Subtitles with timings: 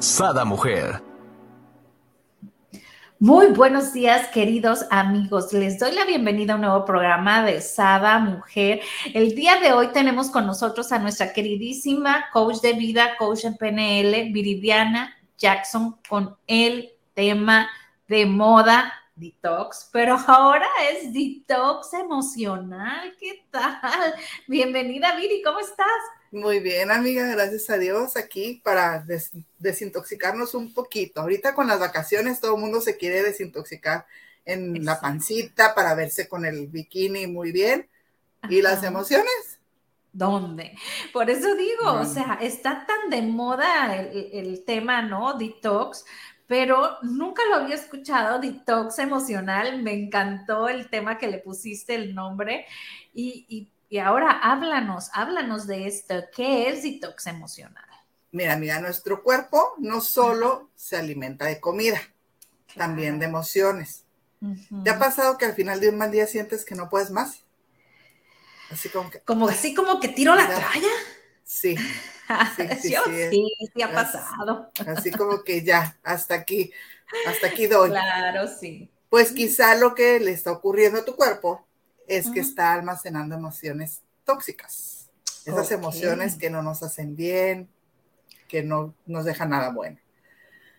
[0.00, 1.02] Sada Mujer.
[3.18, 5.52] Muy buenos días, queridos amigos.
[5.52, 8.80] Les doy la bienvenida a un nuevo programa de Sada Mujer.
[9.12, 13.58] El día de hoy tenemos con nosotros a nuestra queridísima coach de vida, coach en
[13.58, 17.68] PNL, Viridiana Jackson, con el tema
[18.08, 23.12] de moda detox, pero ahora es detox emocional.
[23.20, 24.14] ¿Qué tal?
[24.48, 25.86] Bienvenida, Viri, ¿cómo estás?
[26.32, 29.04] Muy bien, amiga, gracias a Dios aquí para
[29.58, 31.20] desintoxicarnos un poquito.
[31.20, 34.06] Ahorita con las vacaciones todo el mundo se quiere desintoxicar
[34.44, 37.88] en la pancita para verse con el bikini muy bien.
[38.48, 39.58] ¿Y las emociones?
[40.12, 40.76] ¿Dónde?
[41.12, 45.34] Por eso digo, o sea, está tan de moda el, el, tema, ¿no?
[45.34, 46.04] Detox,
[46.46, 49.82] pero nunca lo había escuchado, detox emocional.
[49.82, 52.66] Me encantó el tema que le pusiste el nombre
[53.12, 56.14] y, y y ahora háblanos, háblanos de esto.
[56.34, 57.84] ¿Qué es detox emocional?
[58.30, 62.00] Mira, mira, nuestro cuerpo no solo se alimenta de comida,
[62.76, 64.04] también de emociones.
[64.84, 67.44] ¿Te ha pasado que al final de un mal día sientes que no puedes más?
[68.70, 69.20] Así como que.
[69.22, 70.94] Como así como que tiro la toalla.
[71.44, 71.76] Sí.
[72.56, 72.94] Sí, sí,
[73.28, 74.70] sí, sí, ha pasado.
[74.86, 76.72] Así como que ya, hasta aquí,
[77.26, 77.90] hasta aquí doy.
[77.90, 78.88] Claro, sí.
[79.08, 81.66] Pues quizá lo que le está ocurriendo a tu cuerpo
[82.10, 85.08] es que está almacenando emociones tóxicas.
[85.44, 87.68] Esas emociones que no nos hacen bien,
[88.48, 89.98] que no nos dejan nada bueno.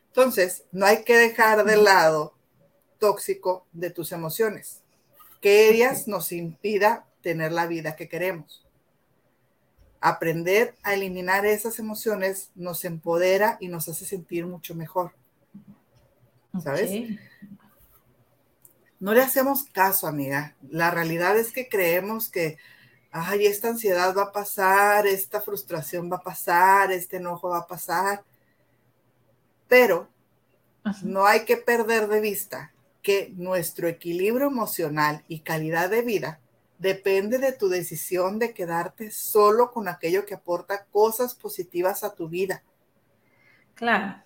[0.07, 2.35] Entonces, no hay que dejar de lado
[2.99, 4.81] tóxico de tus emociones,
[5.39, 8.67] que ellas nos impida tener la vida que queremos.
[10.01, 15.13] Aprender a eliminar esas emociones nos empodera y nos hace sentir mucho mejor.
[16.61, 16.91] ¿Sabes?
[19.01, 20.56] No le hacemos caso, amiga.
[20.69, 22.57] La realidad es que creemos que,
[23.12, 27.67] ay, esta ansiedad va a pasar, esta frustración va a pasar, este enojo va a
[27.67, 28.23] pasar.
[29.67, 30.07] Pero
[31.01, 36.39] no hay que perder de vista que nuestro equilibrio emocional y calidad de vida
[36.78, 42.29] depende de tu decisión de quedarte solo con aquello que aporta cosas positivas a tu
[42.29, 42.62] vida.
[43.73, 44.22] Claro.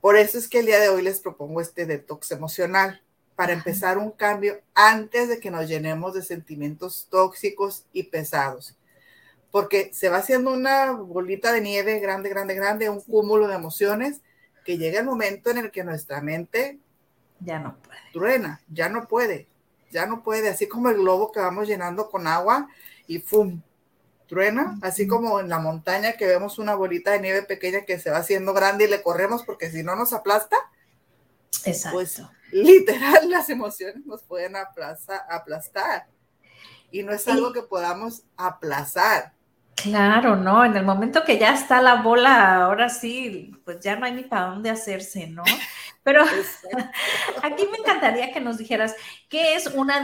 [0.00, 3.03] Por eso es que el día de hoy les propongo este detox emocional
[3.36, 8.76] para empezar un cambio antes de que nos llenemos de sentimientos tóxicos y pesados.
[9.50, 14.20] Porque se va haciendo una bolita de nieve grande, grande, grande, un cúmulo de emociones
[14.64, 16.78] que llega el momento en el que nuestra mente
[17.40, 18.00] ya no puede.
[18.12, 19.48] Truena, ya no puede,
[19.90, 22.68] ya no puede, así como el globo que vamos llenando con agua
[23.06, 23.62] y ¡fum!
[24.26, 28.10] Truena, así como en la montaña que vemos una bolita de nieve pequeña que se
[28.10, 30.56] va haciendo grande y le corremos porque si no nos aplasta.
[31.66, 31.96] Exacto.
[31.98, 32.22] Pues
[32.54, 36.06] literal las emociones nos pueden aplastar.
[36.90, 39.32] Y no es algo que podamos aplazar.
[39.74, 44.06] Claro, no, en el momento que ya está la bola, ahora sí, pues ya no
[44.06, 45.42] hay ni para dónde hacerse, ¿no?
[46.04, 46.22] Pero
[47.42, 48.94] aquí me encantaría que nos dijeras
[49.28, 50.00] qué es una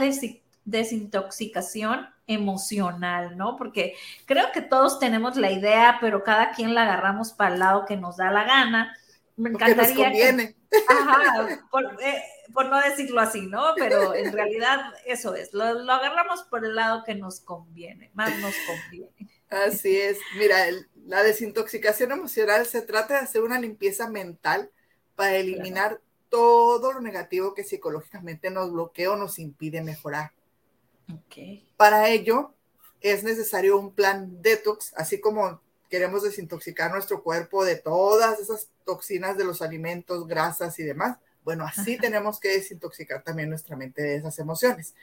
[0.65, 3.55] desintoxicación emocional, ¿no?
[3.55, 3.95] Porque
[4.25, 7.95] creo que todos tenemos la idea, pero cada quien la agarramos para el lado que
[7.95, 8.97] nos da la gana.
[9.35, 10.11] Me encantaría.
[10.11, 10.55] Que,
[10.87, 11.59] ajá,
[12.03, 12.21] eh,
[12.53, 13.73] por no decirlo así, ¿no?
[13.75, 18.53] Pero en realidad eso es, lo, agarramos por el lado que nos conviene, más nos
[18.67, 19.29] conviene.
[19.49, 20.57] Así es, mira,
[21.05, 24.71] la desintoxicación emocional se trata de hacer una limpieza mental
[25.15, 25.99] para eliminar
[26.29, 30.31] todo lo negativo que psicológicamente nos bloquea o nos impide mejorar.
[31.25, 31.67] Okay.
[31.75, 32.53] Para ello
[33.01, 39.37] es necesario un plan detox, así como queremos desintoxicar nuestro cuerpo de todas esas toxinas
[39.37, 44.15] de los alimentos, grasas y demás bueno, así tenemos que desintoxicar también nuestra mente de
[44.15, 44.93] esas emociones.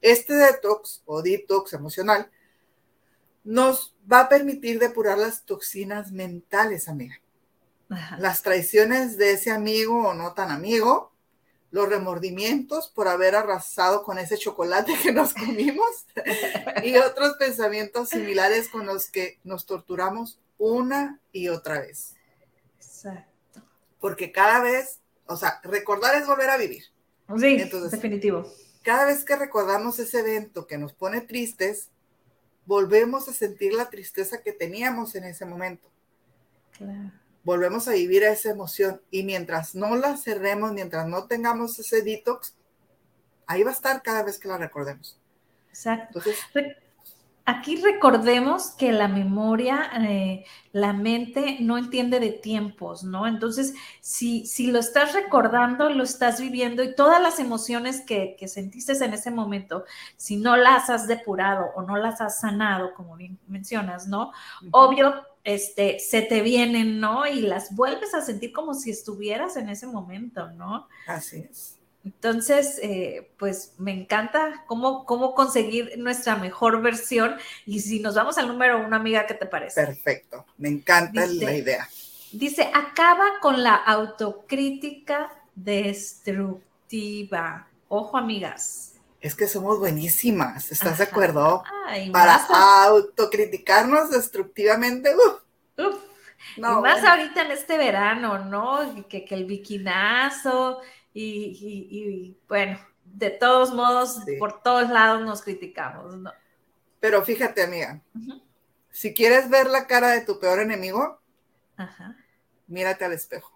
[0.00, 2.30] Este detox o detox emocional
[3.42, 7.20] nos va a permitir depurar las toxinas mentales, amiga.
[8.18, 11.12] Las traiciones de ese amigo o no tan amigo,
[11.74, 16.06] los remordimientos por haber arrasado con ese chocolate que nos comimos
[16.84, 22.14] y otros pensamientos similares con los que nos torturamos una y otra vez.
[22.78, 23.60] Exacto.
[23.98, 26.84] Porque cada vez o sea, recordar es volver a vivir.
[27.38, 28.46] Sí, Entonces, definitivo.
[28.84, 31.88] Cada vez que recordamos ese evento que nos pone tristes,
[32.66, 35.88] volvemos a sentir la tristeza que teníamos en ese momento.
[36.78, 37.10] Claro.
[37.44, 42.56] Volvemos a vivir esa emoción y mientras no la cerremos, mientras no tengamos ese detox,
[43.46, 45.20] ahí va a estar cada vez que la recordemos.
[45.68, 46.20] Exacto.
[47.46, 53.26] Aquí recordemos que la memoria, eh, la mente no entiende de tiempos, ¿no?
[53.26, 58.48] Entonces, si, si lo estás recordando, lo estás viviendo y todas las emociones que, que
[58.48, 59.84] sentiste en ese momento,
[60.16, 64.32] si no las has depurado o no las has sanado, como bien mencionas, ¿no?
[64.70, 65.12] Obvio,
[65.44, 67.26] este, se te vienen, ¿no?
[67.26, 70.88] Y las vuelves a sentir como si estuvieras en ese momento, ¿no?
[71.06, 71.76] Así es.
[72.04, 77.36] Entonces, eh, pues me encanta cómo, cómo conseguir nuestra mejor versión.
[77.64, 79.86] Y si nos vamos al número una, amiga, ¿qué te parece?
[79.86, 81.88] Perfecto, me encanta la idea.
[82.32, 87.68] Dice, acaba con la autocrítica destructiva.
[87.88, 88.93] Ojo, amigas.
[89.24, 91.64] Es que somos buenísimas, ¿estás de acuerdo?
[92.12, 92.34] Para
[92.84, 95.16] autocriticarnos destructivamente.
[95.78, 95.94] Uf.
[96.58, 99.06] No, y más ahorita en este verano, ¿no?
[99.08, 100.82] Que, que el biquinazo
[101.14, 106.30] y, bueno, de todos modos, por todos lados nos criticamos, ¿no?
[107.00, 108.02] Pero fíjate, amiga,
[108.90, 111.18] si quieres ver la cara de tu peor enemigo,
[112.66, 113.53] mírate al espejo.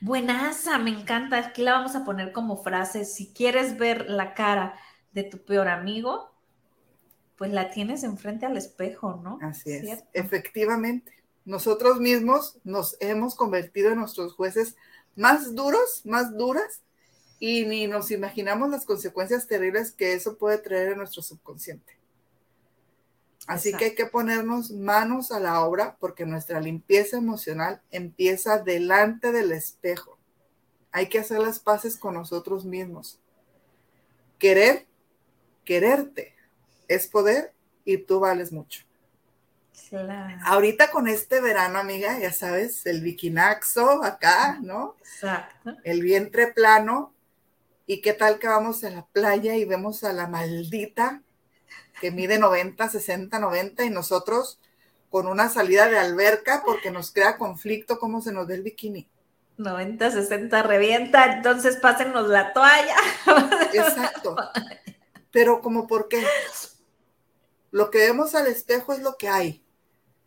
[0.00, 1.38] Buenaza, me encanta.
[1.38, 3.04] Aquí la vamos a poner como frase.
[3.04, 4.74] Si quieres ver la cara
[5.12, 6.30] de tu peor amigo,
[7.36, 9.38] pues la tienes enfrente al espejo, ¿no?
[9.42, 10.04] Así es.
[10.12, 11.12] Efectivamente.
[11.44, 14.76] Nosotros mismos nos hemos convertido en nuestros jueces
[15.16, 16.82] más duros, más duras,
[17.40, 21.97] y ni nos imaginamos las consecuencias terribles que eso puede traer en nuestro subconsciente.
[23.48, 29.32] Así que hay que ponernos manos a la obra porque nuestra limpieza emocional empieza delante
[29.32, 30.18] del espejo.
[30.92, 33.18] Hay que hacer las paces con nosotros mismos.
[34.38, 34.86] Querer,
[35.64, 36.34] quererte
[36.88, 37.54] es poder
[37.86, 38.84] y tú vales mucho.
[40.44, 44.96] Ahorita con este verano, amiga, ya sabes, el bikinaxo acá, ¿no?
[45.00, 45.74] Exacto.
[45.84, 47.14] El vientre plano.
[47.86, 51.22] ¿Y qué tal que vamos a la playa y vemos a la maldita
[52.00, 54.58] que mide 90, 60, 90 y nosotros
[55.10, 59.08] con una salida de alberca porque nos crea conflicto cómo se nos ve el bikini?
[59.56, 62.96] 90, 60 revienta, entonces pásennos la toalla.
[63.72, 64.36] Exacto.
[65.32, 66.24] Pero como por qué?
[67.70, 69.64] Lo que vemos al espejo es lo que hay.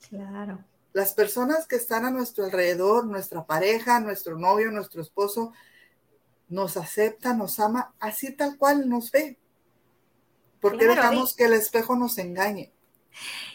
[0.09, 0.63] Claro.
[0.93, 5.53] Las personas que están a nuestro alrededor, nuestra pareja, nuestro novio, nuestro esposo,
[6.49, 9.39] nos acepta, nos ama, así tal cual nos ve.
[10.61, 12.71] Porque dejamos que el espejo nos engañe?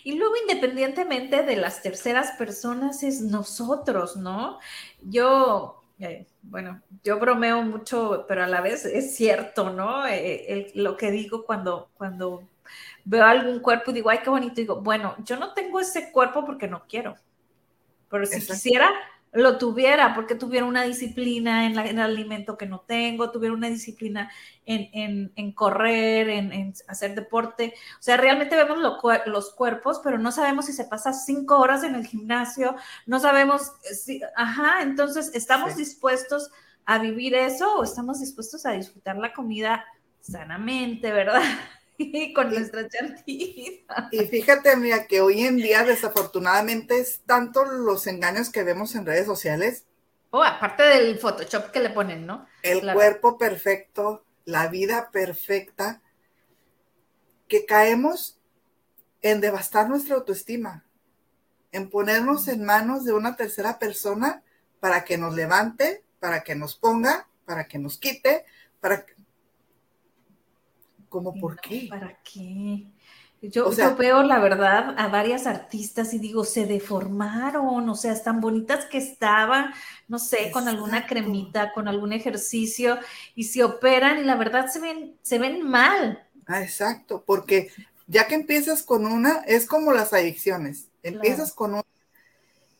[0.04, 4.58] Y luego, independientemente de las terceras personas, es nosotros, ¿no?
[5.00, 10.06] Yo, eh, bueno, yo bromeo mucho, pero a la vez es cierto, ¿no?
[10.06, 12.48] Eh, lo que digo cuando, cuando
[13.04, 16.44] veo algún cuerpo y digo, ay, qué bonito, digo, bueno, yo no tengo ese cuerpo
[16.44, 17.16] porque no quiero,
[18.10, 18.90] pero si quisiera,
[19.36, 24.30] lo tuviera, porque tuviera una disciplina en, el alimento que no tengo, tuviera una disciplina
[24.64, 27.74] en, correr, en, hacer deporte.
[27.98, 31.94] O sea, realmente vemos los cuerpos, pero no sabemos si se pasa cinco horas en
[31.94, 36.50] el gimnasio, no sabemos si, ajá, entonces, ¿estamos dispuestos
[36.84, 39.84] a vivir eso o estamos dispuestos a disfrutar la comida
[40.20, 41.42] sanamente, verdad?
[42.34, 44.08] con nuestra chantita.
[44.10, 49.06] Y fíjate, mira, que hoy en día desafortunadamente es tanto los engaños que vemos en
[49.06, 49.84] redes sociales.
[50.30, 52.46] Oh, aparte del Photoshop que le ponen, ¿no?
[52.62, 56.02] El cuerpo perfecto, la vida perfecta,
[57.48, 58.38] que caemos
[59.22, 60.84] en devastar nuestra autoestima,
[61.72, 64.42] en ponernos en manos de una tercera persona
[64.80, 68.44] para que nos levante, para que nos ponga, para que nos quite,
[68.80, 69.15] para que
[71.16, 71.86] ¿Cómo por qué?
[71.88, 72.86] ¿Para qué?
[73.40, 78.84] Yo, veo, la verdad, a varias artistas y digo, se deformaron, o sea, tan bonitas
[78.86, 79.72] que estaban,
[80.08, 82.98] no sé, con alguna cremita, con algún ejercicio,
[83.34, 86.22] y se operan y la verdad se ven, se ven mal.
[86.46, 87.70] Ah, exacto, porque
[88.06, 90.88] ya que empiezas con una, es como las adicciones.
[91.02, 91.84] Empiezas con una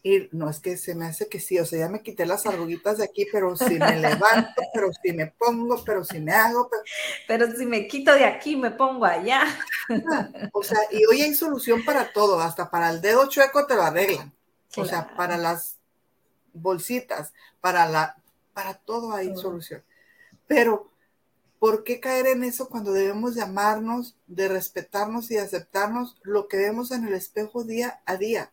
[0.07, 2.47] y no es que se me hace que sí, o sea, ya me quité las
[2.47, 6.71] arruguitas de aquí, pero si me levanto, pero si me pongo, pero si me hago.
[7.27, 9.43] Pero, si me quito de aquí, me pongo allá.
[10.53, 13.83] O sea, y hoy hay solución para todo, hasta para el dedo chueco te lo
[13.83, 14.33] arreglan.
[14.77, 15.79] O sea, para las
[16.53, 18.15] bolsitas, para la,
[18.55, 19.83] para todo hay solución.
[20.47, 20.89] Pero,
[21.59, 26.47] ¿por qué caer en eso cuando debemos de amarnos, de respetarnos y de aceptarnos lo
[26.47, 28.53] que vemos en el espejo día a día?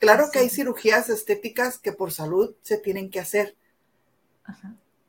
[0.00, 3.54] Claro que hay cirugías estéticas que por salud se tienen que hacer.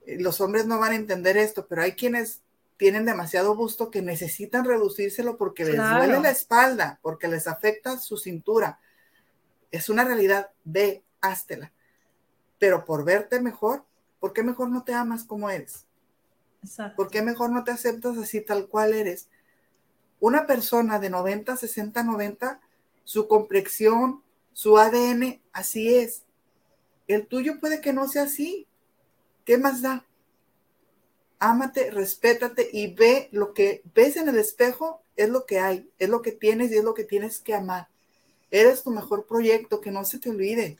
[0.06, 2.42] Los hombres no van a entender esto, pero hay quienes
[2.76, 8.18] tienen demasiado busto que necesitan reducírselo porque les duele la espalda, porque les afecta su
[8.18, 8.80] cintura.
[9.72, 11.72] Es una realidad, ve, háztela.
[12.60, 13.86] pero por verte mejor,
[14.20, 15.86] ¿por qué mejor no te amas como eres?
[16.64, 16.98] Exacto.
[16.98, 19.30] ¿Por qué mejor no te aceptas así tal cual eres?
[20.20, 22.60] Una persona de 90, 60, 90,
[23.06, 24.22] su complexión,
[24.54, 26.24] su ADN, así es.
[27.08, 28.68] El tuyo puede que no sea así.
[29.46, 30.06] ¿Qué más da?
[31.40, 36.10] Ámate, respétate y ve lo que ves en el espejo, es lo que hay, es
[36.10, 37.88] lo que tienes y es lo que tienes que amar.
[38.52, 40.78] Eres tu mejor proyecto, que no se te olvide.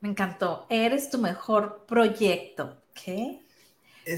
[0.00, 0.66] Me encantó.
[0.68, 2.76] Eres tu mejor proyecto.
[2.94, 3.43] ¿Qué?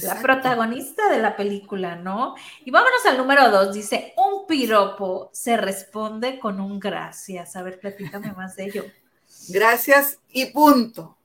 [0.02, 2.35] La protagonista de la película, ¿no?
[2.64, 3.75] Y vámonos al número dos.
[3.75, 7.57] Dice, un piropo se responde con un gracias.
[7.57, 8.85] A ver, platícame más de ello.
[9.49, 11.19] Gracias y punto.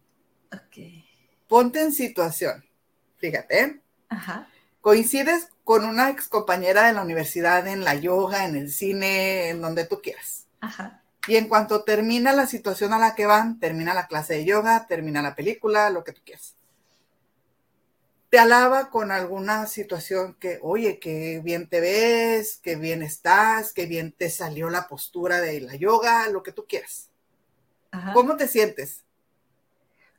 [0.53, 0.77] Ok.
[1.47, 2.63] Ponte en situación.
[3.17, 3.81] Fíjate, ¿eh?
[4.09, 4.47] Ajá.
[4.81, 9.61] coincides con una ex compañera de la universidad en la yoga, en el cine, en
[9.61, 10.47] donde tú quieras.
[10.59, 11.01] Ajá.
[11.27, 14.87] Y en cuanto termina la situación a la que van, termina la clase de yoga,
[14.87, 16.55] termina la película, lo que tú quieras.
[18.31, 23.87] Te alaba con alguna situación que, oye, qué bien te ves, qué bien estás, qué
[23.87, 27.09] bien te salió la postura de la yoga, lo que tú quieras.
[27.91, 28.13] Ajá.
[28.13, 29.03] ¿Cómo te sientes?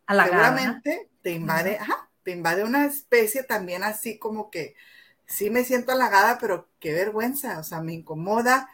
[0.04, 0.30] Halagada.
[0.30, 4.74] Seguramente te invade, ajá, te invade una especie también así como que
[5.24, 8.68] sí me siento halagada, pero qué vergüenza, o sea, me incomoda,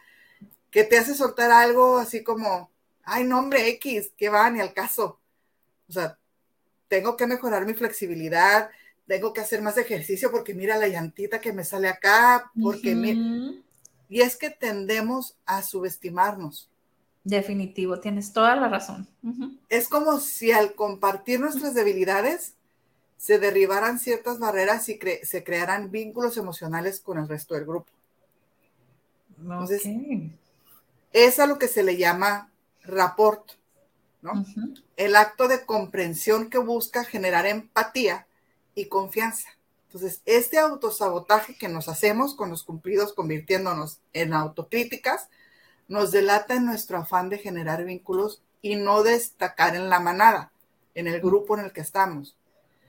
[0.69, 2.69] que te hace soltar algo así como,
[3.03, 5.21] ay, no, hombre, X, que va, ni al caso.
[5.87, 6.19] O sea,
[6.89, 8.69] tengo que mejorar mi flexibilidad,
[9.09, 13.13] tengo que hacer más ejercicio porque mira la llantita que me sale acá, porque mi-
[13.13, 13.61] Ujú.
[14.07, 16.69] y es que tendemos a subestimarnos.
[17.23, 19.07] Definitivo, tienes toda la razón.
[19.23, 19.57] Ujú.
[19.67, 22.53] Es como si al compartir nuestras debilidades
[23.17, 27.91] se derribaran ciertas barreras y cre- se crearan vínculos emocionales con el resto del grupo.
[29.41, 30.31] Entonces, Ok.
[31.11, 32.51] Es a lo que se le llama
[32.83, 33.43] rapport,
[34.21, 34.33] ¿no?
[34.33, 34.75] Ujú.
[34.95, 38.27] El acto de comprensión que busca generar empatía
[38.81, 39.49] y confianza.
[39.87, 45.29] Entonces, este autosabotaje que nos hacemos con los cumplidos convirtiéndonos en autocríticas,
[45.87, 50.51] nos delata en nuestro afán de generar vínculos y no destacar en la manada,
[50.93, 52.37] en el grupo en el que estamos.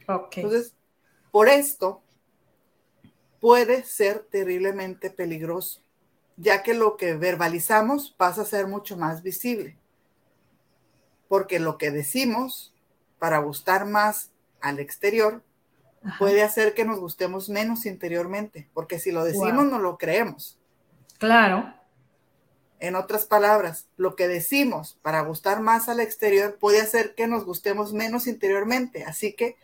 [0.07, 0.75] Entonces,
[1.31, 2.03] por esto
[3.41, 5.81] puede ser terriblemente peligroso,
[6.37, 9.79] ya que lo que verbalizamos pasa a ser mucho más visible.
[11.29, 12.75] Porque lo que decimos
[13.19, 14.31] para gustar más
[14.61, 15.43] al exterior
[16.03, 16.19] Ajá.
[16.19, 19.65] puede hacer que nos gustemos menos interiormente, porque si lo decimos Wow.
[19.65, 20.59] no lo creemos.
[21.19, 21.75] Claro.
[22.79, 27.45] En otras palabras, lo que decimos para gustar más al exterior puede hacer que nos
[27.45, 29.05] gustemos menos interiormente.
[29.05, 29.57] Así que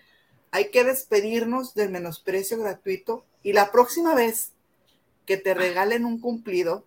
[0.51, 4.53] hay que despedirnos del menosprecio gratuito y la próxima vez
[5.25, 6.85] que te regalen un cumplido,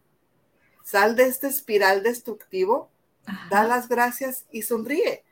[0.83, 2.89] sal de este espiral destructivo,
[3.49, 5.23] da las gracias y sonríe.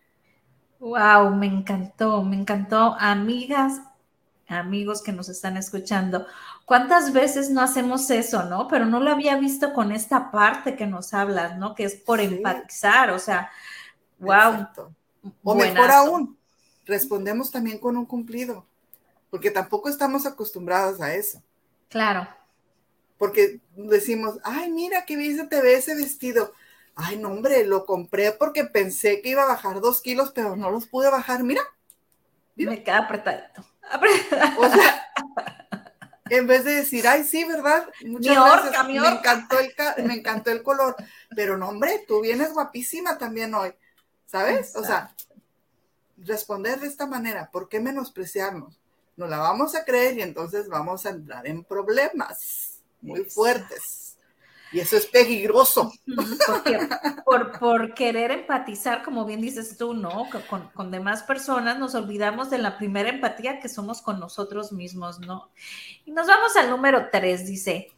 [0.80, 2.96] Wow, me encantó, me encantó.
[3.00, 3.82] Amigas,
[4.50, 6.26] amigos que nos están escuchando,
[6.66, 8.68] ¿cuántas veces no hacemos eso, no?
[8.68, 11.76] Pero no lo había visto con esta parte que nos hablas, ¿no?
[11.76, 12.26] Que es por Sí.
[12.26, 13.52] empatizar, o sea,
[14.20, 14.62] wow.
[14.62, 14.96] Exacto.
[15.44, 16.40] O mejor aún,
[16.86, 18.68] respondemos también con un cumplido,
[19.30, 21.44] porque tampoco estamos acostumbrados a eso.
[21.90, 22.28] Claro.
[23.18, 26.54] porque decimos, ay, mira qué bien se te ve ese vestido.
[26.96, 30.70] Ay, no, hombre, lo compré porque pensé que iba a bajar dos kilos, pero no
[30.72, 31.44] los pude bajar.
[31.44, 31.62] Mira,
[32.56, 32.72] Mira.
[32.72, 33.64] Me queda apretadito.
[34.58, 35.08] O sea,
[36.30, 37.88] en vez de decir, ay, sí, ¿verdad?
[38.06, 39.18] Muchas Mi horca, gracias, mi me horca".
[39.18, 39.74] encantó, el
[40.06, 40.96] me encantó el color,
[41.36, 43.74] pero no, hombre, tú vienes guapísima también hoy,
[44.26, 44.76] ¿sabes?
[44.76, 45.14] O sea,
[46.18, 48.80] responder de esta manera, ¿por qué menospreciarnos?
[49.16, 53.36] Nos la vamos a creer y entonces vamos a entrar en problemas muy Exacto.
[53.36, 54.07] fuertes.
[54.72, 55.94] Y eso es peligroso.
[56.46, 56.80] Porque
[57.26, 60.28] por, por querer empatizar, como bien dices tú, ¿no?
[60.50, 65.20] Con- Con, demás personas nos olvidamos de la primera empatía que somos con nosotros mismos,
[65.20, 65.52] ¿no?
[66.06, 67.92] Y nos vamos al número tres, dice,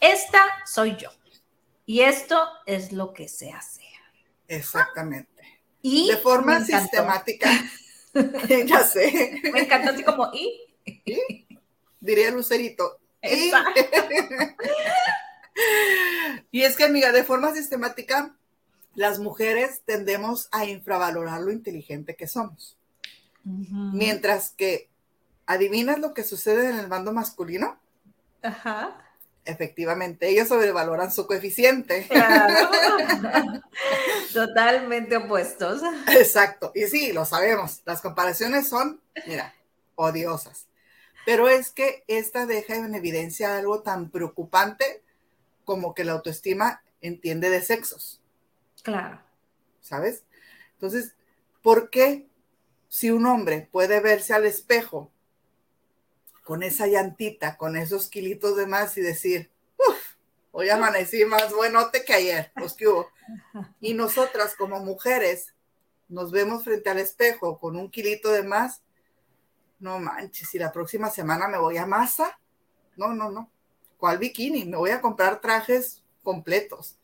[0.00, 1.10] esta soy yo.
[1.84, 3.82] Y esto es lo que se hace.
[4.48, 5.42] Exactamente.
[5.82, 7.50] Y De forma sistemática.
[8.66, 9.40] ya sé.
[9.52, 10.62] Me encantó así como, y
[12.00, 12.98] Diría Lucerito.
[13.22, 13.80] Y, Exacto.
[16.50, 18.36] y es que, amiga, de forma sistemática,
[18.94, 22.76] las mujeres tendemos a infravalorar lo inteligente que somos.
[23.44, 24.88] Mientras que,
[25.46, 27.78] ¿adivinas lo que sucede en el bando masculino?
[28.42, 29.02] Ajá.
[29.44, 32.08] Efectivamente, ellos sobrevaloran su coeficiente.
[32.08, 32.70] Claro.
[34.32, 35.82] Totalmente opuestos.
[36.08, 36.72] Exacto.
[36.74, 37.82] Y sí, lo sabemos.
[37.84, 39.54] Las comparaciones son, mira,
[39.94, 40.66] odiosas.
[41.24, 45.02] Pero es que esta deja en evidencia algo tan preocupante
[45.66, 48.22] como que la autoestima entiende de sexos,
[48.82, 49.20] Claro.
[49.82, 50.24] ¿sabes?
[50.74, 51.14] Entonces,
[51.60, 52.26] ¿por qué
[52.88, 55.10] si un hombre puede verse al espejo
[56.44, 60.14] con esa llantita, con esos kilitos de más y decir, uff,
[60.52, 63.10] hoy amanecí más buenote que ayer, pues que hubo.
[63.80, 65.54] Y nosotras como mujeres
[66.08, 68.82] nos vemos frente al espejo con un kilito de más,
[69.80, 72.38] no manches, si la próxima semana me voy a masa,
[72.96, 73.50] no, no, no.
[73.96, 74.64] ¿Cuál bikini?
[74.64, 76.98] Me voy a comprar trajes completos.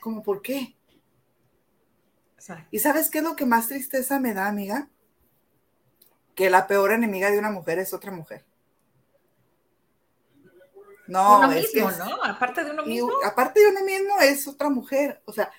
[0.00, 0.76] ¿Cómo por qué?
[2.70, 4.88] ¿Y sabes qué es lo que más tristeza me da, amiga?
[6.34, 8.44] Que la peor enemiga de una mujer es otra mujer.
[11.06, 12.22] No, uno mismo, ¿no?
[12.22, 13.10] Aparte de uno mismo.
[13.24, 15.22] aparte de uno mismo es otra mujer.
[15.24, 15.50] O sea,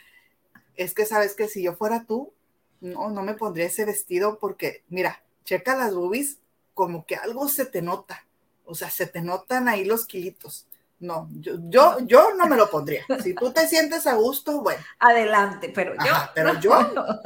[0.76, 2.34] es que sabes que si yo fuera tú,
[2.82, 6.40] no, no me pondría ese vestido porque, mira, checa las boobies,
[6.74, 8.26] como que algo se te nota.
[8.70, 10.68] O sea, se te notan ahí los kilitos.
[11.00, 13.06] No, yo, yo, yo no me lo pondría.
[13.24, 14.84] Si tú te sientes a gusto, bueno.
[15.00, 16.14] Adelante, pero yo.
[16.36, 16.82] pero yo.
[16.94, 17.06] No.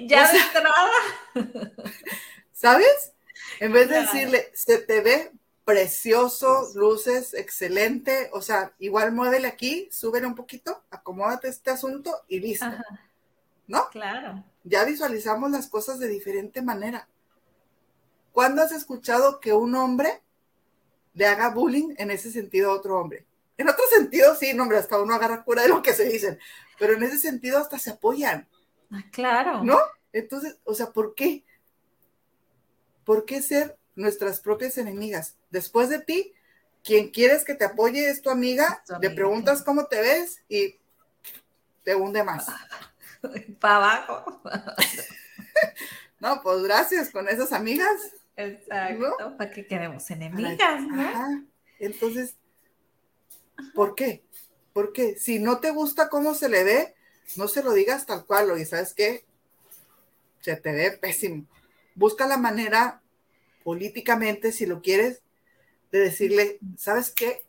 [0.00, 0.90] Ya de entrada.
[2.52, 3.12] ¿Sabes?
[3.60, 5.32] En vez de decirle, se te ve
[5.64, 8.30] precioso, luces, excelente.
[8.32, 12.66] O sea, igual muévele aquí, súbele un poquito, acomódate este asunto y listo.
[13.66, 13.88] ¿No?
[13.88, 14.44] Claro.
[14.64, 17.08] Ya visualizamos las cosas de diferente manera.
[18.32, 20.22] ¿Cuándo has escuchado que un hombre
[21.18, 23.26] le haga bullying en ese sentido a otro hombre.
[23.56, 26.38] En otro sentido, sí, no, hombre, hasta uno agarra cura de lo que se dicen,
[26.78, 28.46] pero en ese sentido hasta se apoyan.
[28.92, 29.64] Ah, claro.
[29.64, 29.80] ¿No?
[30.12, 31.42] Entonces, o sea, ¿por qué?
[33.04, 35.34] ¿Por qué ser nuestras propias enemigas?
[35.50, 36.32] Después de ti,
[36.84, 40.78] quien quieres que te apoye es tu amiga, le preguntas cómo te ves y
[41.82, 42.46] te hunde más.
[43.58, 44.40] Para abajo.
[46.20, 48.00] no, pues gracias con esas amigas.
[48.38, 49.36] Exacto.
[49.36, 50.80] ¿Para qué queremos enemigas?
[50.82, 51.44] ¿no?
[51.80, 52.36] Entonces,
[53.74, 54.22] ¿por qué?
[54.72, 55.16] ¿Por qué?
[55.16, 56.94] Si no te gusta cómo se le ve,
[57.36, 59.24] no se lo digas tal cual, y sabes qué,
[60.40, 61.46] se te ve pésimo.
[61.96, 63.02] Busca la manera
[63.64, 65.20] políticamente, si lo quieres,
[65.90, 67.42] de decirle, ¿sabes qué?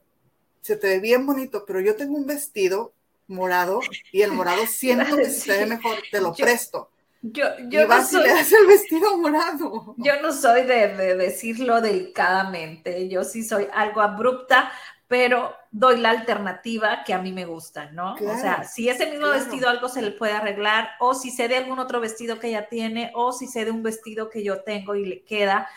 [0.62, 2.93] Se te ve bien bonito, pero yo tengo un vestido
[3.28, 3.80] morado
[4.12, 6.89] y el morado siento que se te ve mejor, te lo presto.
[7.21, 9.95] Yo, yo no soy, el vestido morado.
[9.97, 14.71] Yo no soy de, decirlo delicadamente, yo sí soy algo abrupta,
[15.08, 18.13] pero doy la alternativa que a mí me gusta, ¿no?
[18.13, 21.58] o sea, si ese mismo vestido algo se le puede arreglar, o si sé de
[21.58, 24.95] algún otro vestido que ella tiene, o si sé de un vestido que yo tengo
[24.95, 25.67] y le queda,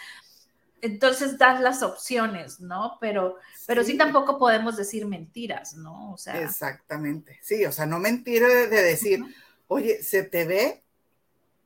[0.83, 2.99] entonces das las opciones, ¿no?
[3.01, 3.97] Pero, pero sí.
[3.97, 6.13] tampoco podemos decir mentiras, ¿no?
[6.13, 6.41] O sea.
[6.43, 7.39] Exactamente.
[7.41, 9.25] Sí, o sea, no mentir de, decir,
[9.69, 10.83] oye, se te ve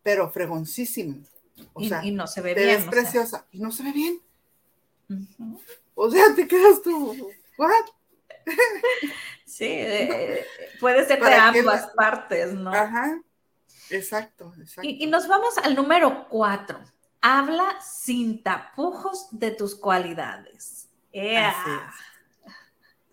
[0.07, 1.17] pero fregoncísimo.
[1.73, 2.69] O y, sea, no se ve bien.
[2.69, 4.21] Es preciosa y no se ve bien.
[5.97, 7.73] O sea, te quedas tú, ¿what?
[9.45, 10.47] Sí, eh,
[10.79, 12.73] puede ser de ambas partes, ¿no?
[12.73, 13.21] Ajá,
[13.91, 14.89] exacto, exacto.
[14.89, 16.79] Y, y, nos vamos al número cuatro.
[17.21, 20.89] Habla sin tapujos de tus cualidades.
[21.09, 22.16] Así es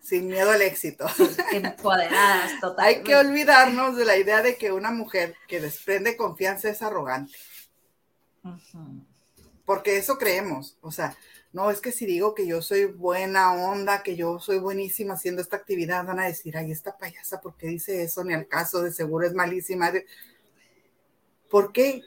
[0.04, 1.06] sin miedo al éxito.
[1.50, 2.84] Empoderadas, total.
[2.86, 7.32] Hay que olvidarnos de la idea de que una mujer que desprende confianza es arrogante.
[9.64, 10.76] Porque eso creemos.
[10.82, 11.16] O sea,
[11.54, 15.40] no es que si digo que yo soy buena onda, que yo soy buenísima haciendo
[15.40, 18.22] esta actividad, van a decir, ay, esta payasa, ¿por qué dice eso?
[18.24, 19.90] Ni al caso, de seguro es malísima.
[21.48, 22.02] ¿Por qué?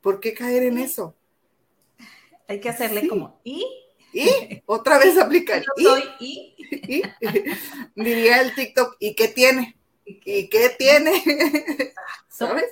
[0.00, 1.16] ¿Por qué caer en eso?
[2.46, 3.66] Hay que hacerle como, ¿y?
[4.12, 5.62] Y otra vez aplicar.
[6.20, 6.54] y,
[7.94, 9.76] diría el TikTok, ¿y qué tiene?
[10.04, 11.22] ¿Y qué tiene?
[12.28, 12.66] ¿Sabes?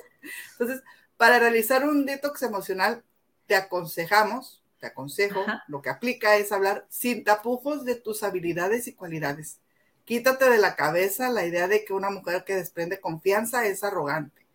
[0.51, 0.83] Entonces,
[1.17, 3.03] para realizar un detox emocional,
[3.47, 8.93] te aconsejamos, te aconsejo, lo que aplica es hablar sin tapujos de tus habilidades y
[8.93, 9.59] cualidades.
[10.05, 14.45] Quítate de la cabeza la idea de que una mujer que desprende confianza es arrogante.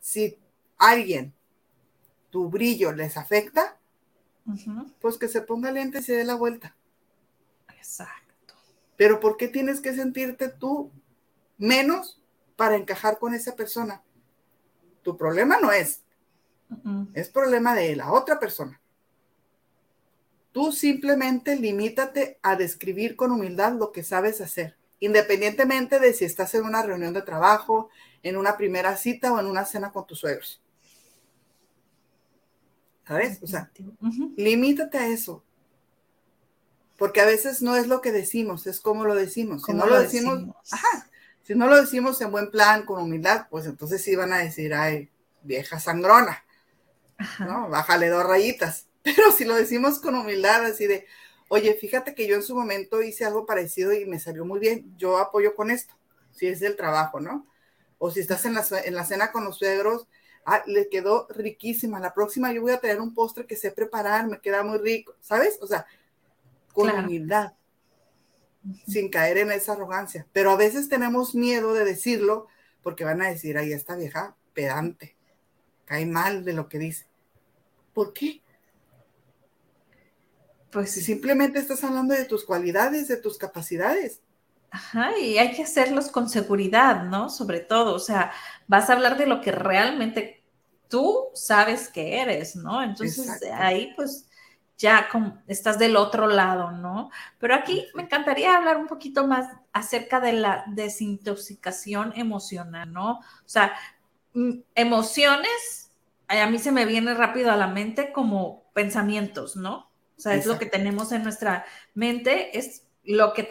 [0.00, 0.38] Si
[0.78, 1.34] alguien,
[2.30, 3.76] tu brillo les afecta,
[5.00, 6.76] pues que se ponga lente y se dé la vuelta.
[7.76, 8.54] Exacto.
[8.96, 10.90] Pero ¿por qué tienes que sentirte tú
[11.58, 12.22] menos
[12.56, 14.02] para encajar con esa persona?
[15.02, 16.02] Tu problema no es,
[17.14, 18.80] es problema de la otra persona.
[20.52, 26.54] Tú simplemente limítate a describir con humildad lo que sabes hacer, independientemente de si estás
[26.54, 27.90] en una reunión de trabajo,
[28.22, 30.62] en una primera cita o en una cena con tus suegros.
[33.06, 33.38] ¿Sabes?
[33.42, 33.70] O sea,
[34.36, 35.44] limítate a eso.
[36.96, 39.62] Porque a veces no es lo que decimos, es cómo lo decimos.
[39.64, 40.54] Si no lo, decimos,
[41.42, 44.74] si no lo decimos en buen plan, con humildad, pues entonces sí van a decir,
[44.74, 45.10] ay,
[45.42, 46.44] vieja sangrona,
[47.38, 47.68] ¿no?
[47.68, 48.86] Bájale dos rayitas.
[49.02, 51.06] Pero si lo decimos con humildad, así de,
[51.48, 54.96] oye, fíjate que yo en su momento hice algo parecido y me salió muy bien,
[54.96, 55.94] yo apoyo con esto,
[56.32, 57.46] si es del trabajo, ¿no?
[57.98, 60.08] O si estás en la, en la cena con los suegros,
[60.48, 61.98] Ah, le quedó riquísima.
[61.98, 65.16] La próxima yo voy a traer un postre que sé preparar, me queda muy rico,
[65.20, 65.58] ¿sabes?
[65.60, 65.86] O sea,
[66.72, 67.54] con humildad,
[68.86, 70.24] sin caer en esa arrogancia.
[70.32, 72.46] Pero a veces tenemos miedo de decirlo
[72.80, 75.16] porque van a decir, ahí esta vieja pedante,
[75.84, 77.06] cae mal de lo que dice.
[77.92, 78.40] ¿Por qué?
[80.70, 84.20] Pues si simplemente estás hablando de tus cualidades, de tus capacidades.
[84.76, 87.30] Ajá, y hay que hacerlos con seguridad, ¿no?
[87.30, 88.30] Sobre todo, o sea,
[88.66, 90.44] vas a hablar de lo que realmente
[90.88, 92.82] tú sabes que eres, ¿no?
[92.82, 94.28] Entonces ahí pues
[94.76, 95.08] ya
[95.46, 97.10] estás del otro lado, ¿no?
[97.38, 103.12] Pero aquí me encantaría hablar un poquito más acerca de la desintoxicación emocional, ¿no?
[103.12, 103.72] O sea,
[104.34, 105.90] mm, emociones,
[106.28, 109.90] a mí se me viene rápido a la mente como pensamientos, ¿no?
[110.18, 113.42] O sea, es lo que tenemos en nuestra mente, es lo que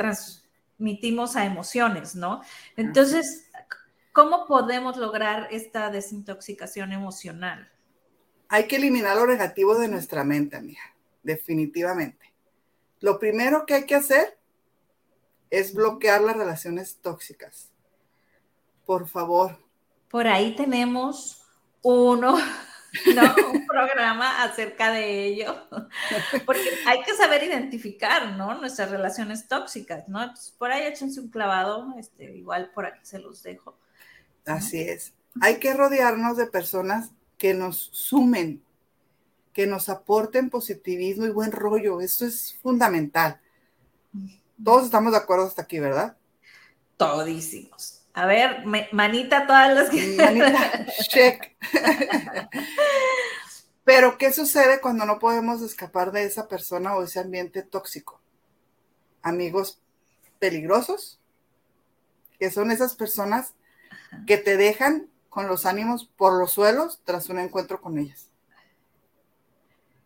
[0.77, 2.41] transmitimos a emociones, ¿no?
[2.75, 3.49] Entonces,
[4.11, 7.71] ¿cómo podemos lograr esta desintoxicación emocional?
[8.49, 10.81] Hay que eliminar lo negativo de nuestra mente, amiga,
[11.23, 12.33] definitivamente.
[12.99, 14.37] Lo primero que hay que hacer
[15.49, 17.71] es bloquear las relaciones tóxicas.
[18.85, 19.57] Por favor.
[20.09, 21.41] Por ahí tenemos
[21.81, 22.37] uno
[23.13, 23.35] ¿no?
[23.51, 25.67] Un programa acerca de ello,
[26.45, 28.59] porque hay que saber identificar, ¿no?
[28.59, 30.33] Nuestras relaciones tóxicas, ¿no?
[30.57, 33.77] por ahí échense un clavado, este, igual por aquí se los dejo.
[34.45, 35.13] Así es.
[35.41, 38.63] Hay que rodearnos de personas que nos sumen,
[39.53, 42.01] que nos aporten positivismo y buen rollo.
[42.01, 43.39] Eso es fundamental.
[44.63, 46.15] Todos estamos de acuerdo hasta aquí, ¿verdad?
[46.97, 48.04] Todísimos.
[48.15, 50.15] A ver, manita todas las que...
[50.15, 51.57] Manita, check.
[53.83, 58.21] Pero, ¿qué sucede cuando no podemos escapar de esa persona o ese ambiente tóxico?
[59.21, 59.81] Amigos
[60.39, 61.19] peligrosos,
[62.39, 63.53] que son esas personas
[64.25, 68.29] que te dejan con los ánimos por los suelos tras un encuentro con ellas.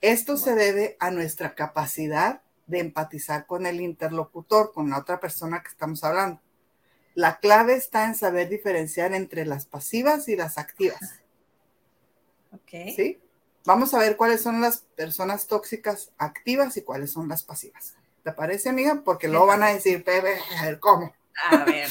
[0.02, 5.62] Esto se debe a nuestra capacidad de empatizar con el interlocutor, con la otra persona
[5.62, 6.41] que estamos hablando.
[7.15, 11.19] La clave está en saber diferenciar entre las pasivas y las activas.
[12.52, 12.93] Ok.
[12.95, 13.19] ¿Sí?
[13.65, 17.95] Vamos a ver cuáles son las personas tóxicas activas y cuáles son las pasivas.
[18.24, 19.02] ¿Te parece, amiga?
[19.04, 21.13] Porque luego van a decir, Pepe, a ver, ¿cómo?
[21.50, 21.89] A ver.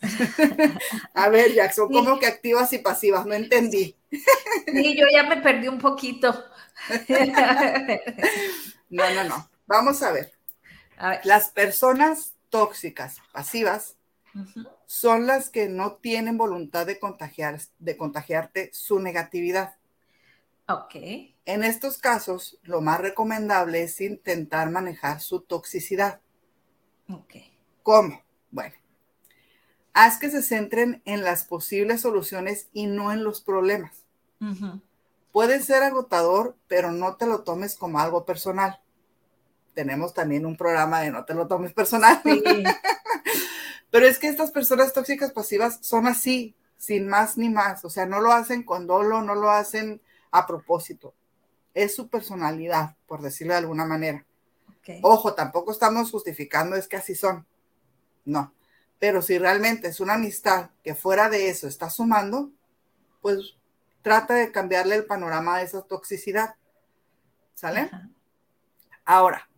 [1.14, 3.26] a ver, Jackson, ¿cómo que activas y pasivas?
[3.26, 3.94] No entendí.
[4.10, 6.44] Sí, yo ya me perdí un poquito.
[8.88, 9.50] no, no, no.
[9.66, 10.32] Vamos a ver.
[10.96, 11.20] a ver.
[11.24, 13.97] Las personas tóxicas, pasivas,
[14.86, 19.76] son las que no tienen voluntad de, contagiar, de contagiarte su negatividad.
[20.68, 20.94] Ok.
[21.46, 26.20] En estos casos, lo más recomendable es intentar manejar su toxicidad.
[27.10, 27.36] Ok.
[27.82, 28.22] ¿Cómo?
[28.50, 28.74] Bueno,
[29.94, 34.04] haz que se centren en las posibles soluciones y no en los problemas.
[35.32, 38.80] Puede ser agotador, pero no te lo tomes como algo personal.
[39.74, 42.20] Tenemos también un programa de no te lo tomes personal.
[42.24, 42.42] Sí.
[43.90, 47.84] Pero es que estas personas tóxicas pasivas son así, sin más ni más.
[47.84, 51.14] O sea, no lo hacen con dolo, no lo hacen a propósito.
[51.74, 54.24] Es su personalidad, por decirlo de alguna manera.
[55.02, 57.46] Ojo, tampoco estamos justificando, es que así son.
[58.24, 58.54] No.
[58.98, 62.50] Pero si realmente es una amistad que fuera de eso está sumando,
[63.20, 63.56] pues
[64.02, 66.56] trata de cambiarle el panorama de esa toxicidad.
[67.54, 67.90] ¿Sale?
[69.04, 69.48] Ahora,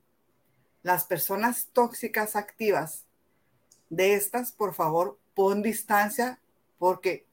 [0.82, 3.06] las personas tóxicas activas
[3.90, 6.40] de estas, por favor, pon distancia
[6.78, 7.26] porque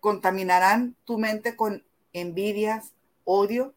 [0.00, 2.92] contaminarán tu mente con envidias,
[3.24, 3.74] odio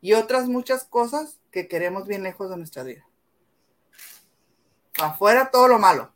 [0.00, 3.06] y otras muchas cosas que queremos bien lejos de nuestra vida.
[4.98, 6.12] Afuera todo lo malo.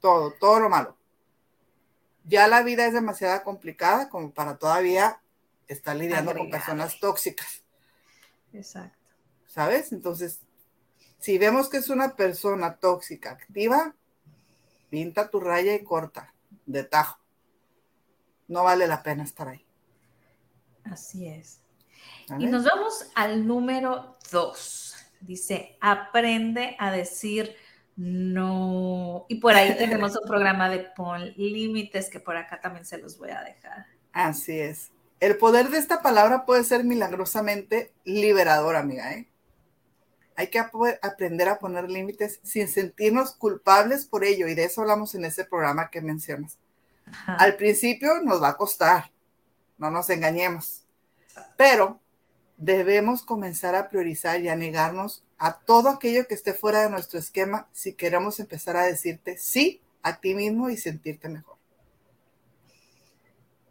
[0.00, 0.96] Todo, todo lo malo.
[2.24, 5.20] Ya la vida es demasiado complicada como para todavía
[5.68, 7.62] estar lidiando con personas tóxicas.
[8.52, 8.96] Exacto.
[9.46, 9.92] ¿Sabes?
[9.92, 10.40] Entonces,
[11.20, 13.94] si vemos que es una persona tóxica activa,
[14.88, 16.34] pinta tu raya y corta,
[16.66, 17.20] de tajo.
[18.48, 19.64] No vale la pena estar ahí.
[20.84, 21.60] Así es.
[22.38, 24.96] Y nos vamos al número dos.
[25.20, 27.54] Dice, aprende a decir
[27.96, 29.26] no.
[29.28, 33.18] Y por ahí tenemos un programa de pon límites que por acá también se los
[33.18, 33.86] voy a dejar.
[34.12, 34.90] Así es.
[35.20, 39.12] El poder de esta palabra puede ser milagrosamente liberador, amiga.
[39.12, 39.29] ¿eh?
[40.40, 44.48] Hay que aprender a poner límites sin sentirnos culpables por ello.
[44.48, 46.56] Y de eso hablamos en ese programa que mencionas.
[47.26, 49.10] Al principio nos va a costar,
[49.76, 50.84] no nos engañemos.
[51.58, 52.00] Pero
[52.56, 57.18] debemos comenzar a priorizar y a negarnos a todo aquello que esté fuera de nuestro
[57.18, 61.58] esquema si queremos empezar a decirte sí a ti mismo y sentirte mejor.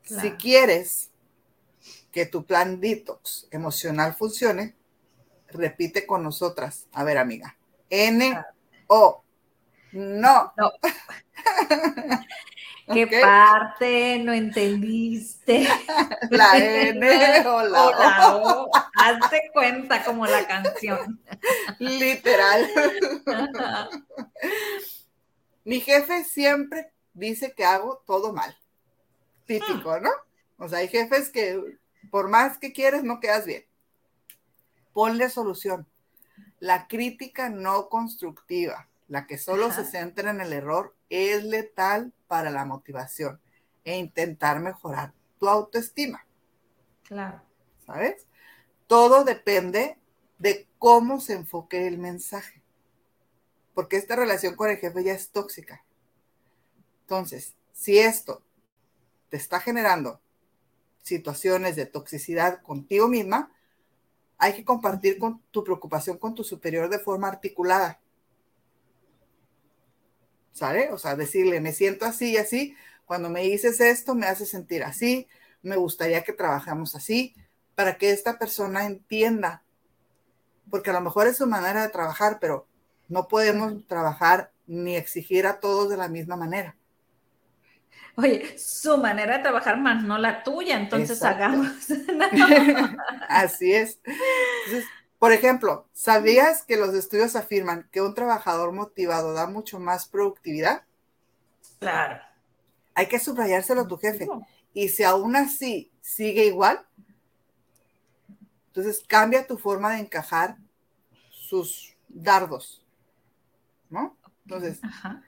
[0.03, 1.09] Si quieres
[2.11, 4.75] que tu plan detox emocional funcione,
[5.51, 6.87] repite con nosotras.
[6.93, 7.57] A ver, amiga.
[7.89, 8.37] N
[8.87, 9.23] O.
[9.91, 10.53] No.
[10.57, 10.71] No.
[12.93, 15.67] ¿Qué parte no entendiste?
[16.31, 18.71] La N o la, O la O.
[18.95, 21.21] Hazte cuenta como la canción.
[21.77, 22.67] Literal.
[25.63, 28.57] Mi jefe siempre dice que hago todo mal.
[29.45, 30.09] Típico, ¿no?
[30.57, 31.61] O sea, hay jefes que
[32.09, 33.68] por más que quieres no quedas bien.
[34.93, 35.87] Ponle solución.
[36.59, 39.83] La crítica no constructiva, la que solo Ajá.
[39.83, 43.39] se centra en el error, es letal para la motivación
[43.83, 46.25] e intentar mejorar tu autoestima.
[47.03, 47.41] Claro.
[47.89, 48.27] ¿sabes?
[48.87, 49.97] Todo depende
[50.37, 52.61] de cómo se enfoque el mensaje.
[53.73, 55.83] Porque esta relación con el jefe ya es tóxica.
[57.01, 58.43] Entonces, si esto
[59.29, 60.21] te está generando
[61.01, 63.51] situaciones de toxicidad contigo misma,
[64.39, 67.99] hay que compartir con tu preocupación con tu superior de forma articulada.
[70.53, 70.91] ¿Sale?
[70.91, 72.75] O sea, decirle, me siento así y así,
[73.05, 75.27] cuando me dices esto me hace sentir así,
[75.61, 77.35] me gustaría que trabajamos así,
[77.75, 79.63] para que esta persona entienda,
[80.69, 82.65] porque a lo mejor es su manera de trabajar, pero
[83.09, 86.77] no podemos trabajar ni exigir a todos de la misma manera.
[88.19, 91.45] Oye, su manera de trabajar más no la tuya, entonces Exacto.
[91.45, 91.71] hagamos.
[93.29, 93.97] Así es.
[94.03, 100.07] Entonces, por ejemplo, ¿sabías que los estudios afirman que un trabajador motivado da mucho más
[100.07, 100.83] productividad?
[101.79, 102.21] Claro.
[102.93, 104.27] Hay que subrayárselo a tu jefe.
[104.73, 106.85] Y si aún así sigue igual,
[108.67, 110.57] entonces cambia tu forma de encajar
[111.31, 112.85] sus dardos,
[113.89, 114.17] ¿no?
[114.43, 115.23] Entonces, Ajá.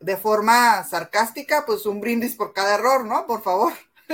[0.00, 3.26] De forma sarcástica, pues un brindis por cada error, ¿no?
[3.26, 3.72] Por favor.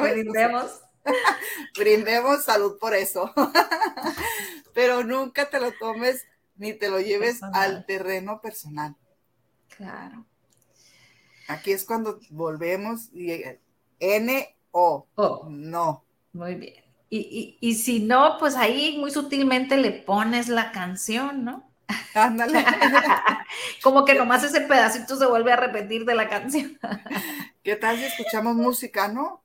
[0.00, 0.80] Brindemos.
[1.78, 3.32] brindemos salud por eso.
[4.74, 6.24] Pero nunca te lo tomes
[6.56, 7.62] ni te lo lleves Personal.
[7.76, 8.96] al terreno personal.
[9.76, 10.24] Claro.
[11.48, 13.42] Aquí es cuando volvemos y
[14.00, 15.06] N O.
[15.14, 16.04] Oh, No.
[16.32, 16.84] muy bien.
[17.08, 17.18] Y,
[17.60, 21.65] y, y si no, pues ahí muy sutilmente le pones la canción, ¿no?
[22.14, 22.64] Ándale.
[23.82, 26.78] Como que nomás ese pedacito se vuelve a repetir de la canción.
[27.62, 29.42] ¿Qué tal si escuchamos música, no?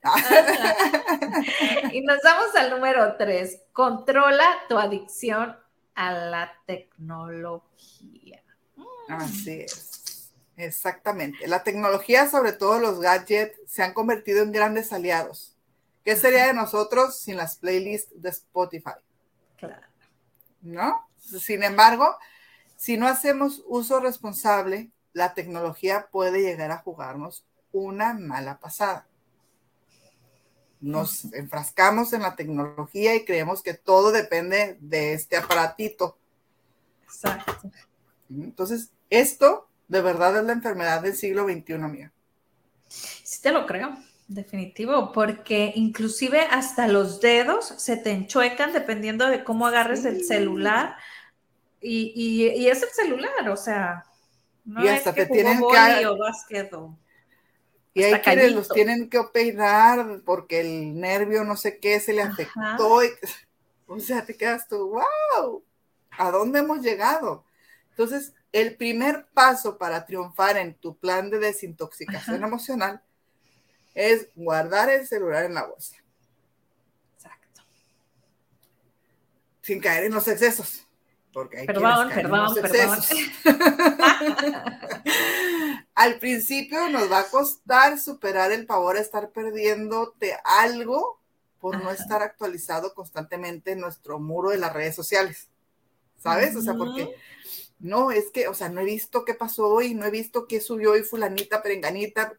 [1.92, 3.62] Y nos vamos al número tres.
[3.74, 5.58] Controla tu adicción
[5.96, 8.44] a la tecnología.
[9.08, 10.32] Así es.
[10.58, 11.48] Exactamente.
[11.48, 15.58] La tecnología, sobre todo los gadgets, se han convertido en grandes aliados.
[16.04, 18.92] ¿Qué sería de nosotros sin las playlists de Spotify?
[19.58, 19.88] Claro.
[20.62, 21.08] ¿No?
[21.22, 22.18] Sin embargo,
[22.76, 29.08] si no hacemos uso responsable, la tecnología puede llegar a jugarnos una mala pasada.
[30.80, 36.18] Nos enfrascamos en la tecnología y creemos que todo depende de este aparatito.
[37.04, 37.72] Exacto.
[38.30, 42.12] Entonces, esto de verdad es la enfermedad del siglo XXI, amiga.
[42.88, 43.96] Sí te lo creo,
[44.34, 50.24] definitivo, porque inclusive hasta los dedos se te enchuecan dependiendo de cómo agarres el Sí.
[50.26, 50.96] celular.
[51.82, 54.06] Y, y, y es el celular, o sea,
[54.66, 56.98] no Y es hasta que te tienen que- o básquet o-
[57.94, 62.14] Y hay Hasta quienes los tienen que operar porque el nervio no sé qué se
[62.14, 63.04] le afectó.
[63.04, 63.10] y-
[63.88, 65.64] o sea, te quedas tú, wow,
[66.12, 67.44] ¿a dónde hemos llegado?
[67.90, 72.48] Entonces, el primer paso para triunfar en tu plan de desintoxicación Ajá.
[72.48, 73.02] emocional
[73.94, 75.98] es guardar el celular en la bolsa,
[77.16, 77.62] Exacto.
[79.62, 80.88] sin caer en los excesos.
[81.34, 83.00] Porque hay Perdón, perdón, perdón.
[85.96, 91.22] Al principio nos va a costar superar el pavor a estar perdiéndote algo
[91.60, 95.48] por no estar actualizado constantemente en nuestro muro de las redes sociales.
[96.18, 96.56] ¿Sabes?
[96.56, 97.16] O sea, porque
[97.80, 100.60] no, es que, o sea, no he visto qué pasó hoy, no he visto qué
[100.60, 102.38] subió hoy fulanita, perenganita.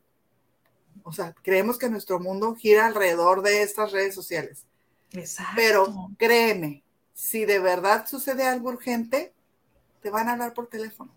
[1.05, 4.67] O sea, creemos que nuestro mundo gira alrededor de estas redes sociales.
[5.13, 5.53] Exacto.
[5.57, 9.35] Pero créeme, si de verdad sucede algo urgente,
[10.01, 11.15] te van a hablar por teléfono.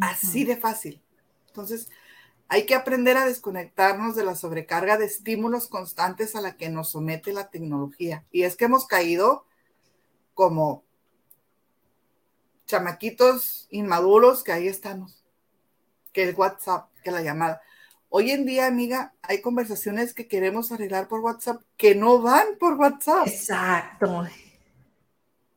[0.00, 1.02] Así de fácil.
[1.48, 1.88] Entonces,
[2.48, 6.90] hay que aprender a desconectarnos de la sobrecarga de estímulos constantes a la que nos
[6.90, 8.24] somete la tecnología.
[8.30, 9.46] Y es que hemos caído
[10.34, 10.84] como
[12.66, 15.25] chamaquitos inmaduros que ahí estamos.
[16.16, 17.60] Que el WhatsApp, que la llamada.
[18.08, 22.72] Hoy en día, amiga, hay conversaciones que queremos arreglar por WhatsApp que no van por
[22.76, 23.26] WhatsApp.
[23.26, 24.26] Exacto.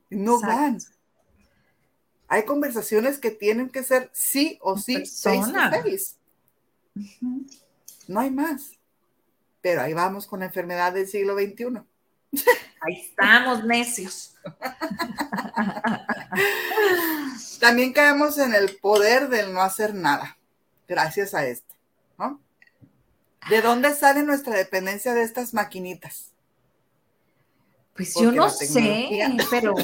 [0.10, 0.48] No Exacto.
[0.48, 0.78] van.
[2.28, 5.72] Hay conversaciones que tienen que ser sí o sí face to persona.
[5.72, 6.16] face.
[6.94, 7.46] Ujú.
[8.10, 8.74] No hay más.
[9.62, 11.84] Pero ahí vamos con la enfermedad del siglo XXI.
[12.82, 14.36] Ahí estamos, necios.
[17.62, 20.38] También caemos en el poder del no hacer nada,
[20.90, 21.74] gracias a esto,
[22.18, 22.42] ¿no?
[23.50, 26.34] ¿De dónde sale nuestra dependencia de estas maquinitas?
[27.96, 29.10] Pues yo no sé,
[29.50, 29.76] pero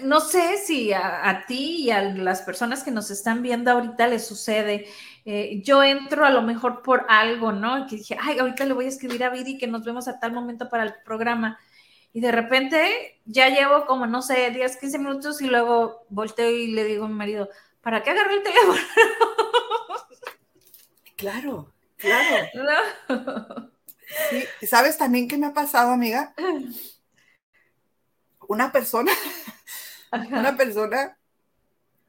[0.00, 4.26] no sé si a, ti y a las personas que nos están viendo ahorita les
[4.26, 4.86] sucede.
[5.24, 7.86] Eh, yo entro a lo mejor por algo, ¿no?
[7.86, 10.32] Que dije, ay, ahorita le voy a escribir a Viri que nos vemos a tal
[10.32, 11.58] momento para el programa.
[12.12, 16.68] Y de repente ya llevo como, no sé, 10, 15 minutos y luego volteo y
[16.68, 17.48] le digo a mi marido,
[17.80, 18.80] ¿para qué agarré el teléfono?
[21.16, 23.70] Claro, claro.
[24.30, 26.34] Sí, ¿sabes también qué me ha pasado, amiga?
[28.48, 29.12] Una persona
[30.12, 31.16] una persona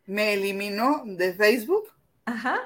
[0.06, 1.92] me eliminó de Facebook.
[2.26, 2.60] Ajá.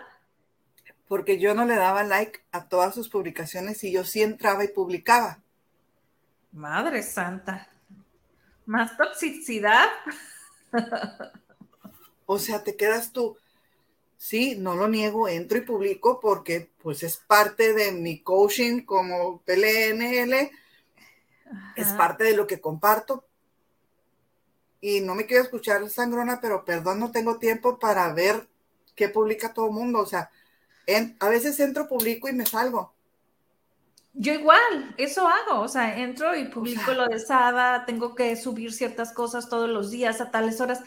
[1.08, 4.70] Porque yo no le daba like a todas sus publicaciones y yo sí entraba y
[4.70, 5.40] publicaba.
[6.52, 7.68] Madre santa.
[8.66, 9.90] Más toxicidad.
[12.26, 13.38] o sea, te quedas tú.
[14.18, 19.42] Sí, no lo niego, entro y publico porque pues es parte de mi coaching como
[19.42, 20.50] PLNL,
[21.76, 23.26] es parte de lo que comparto,
[24.86, 28.48] y no me quiero escuchar sangrona, pero perdón, no tengo tiempo para ver
[28.96, 30.00] qué publica todo el mundo.
[30.00, 30.30] O sea,
[31.20, 32.94] a veces entro, publico y me salgo.
[34.14, 38.72] Yo igual, eso hago, o sea, entro y publico lo de Sada, tengo que subir
[38.74, 40.84] ciertas cosas todos los días a tales horas,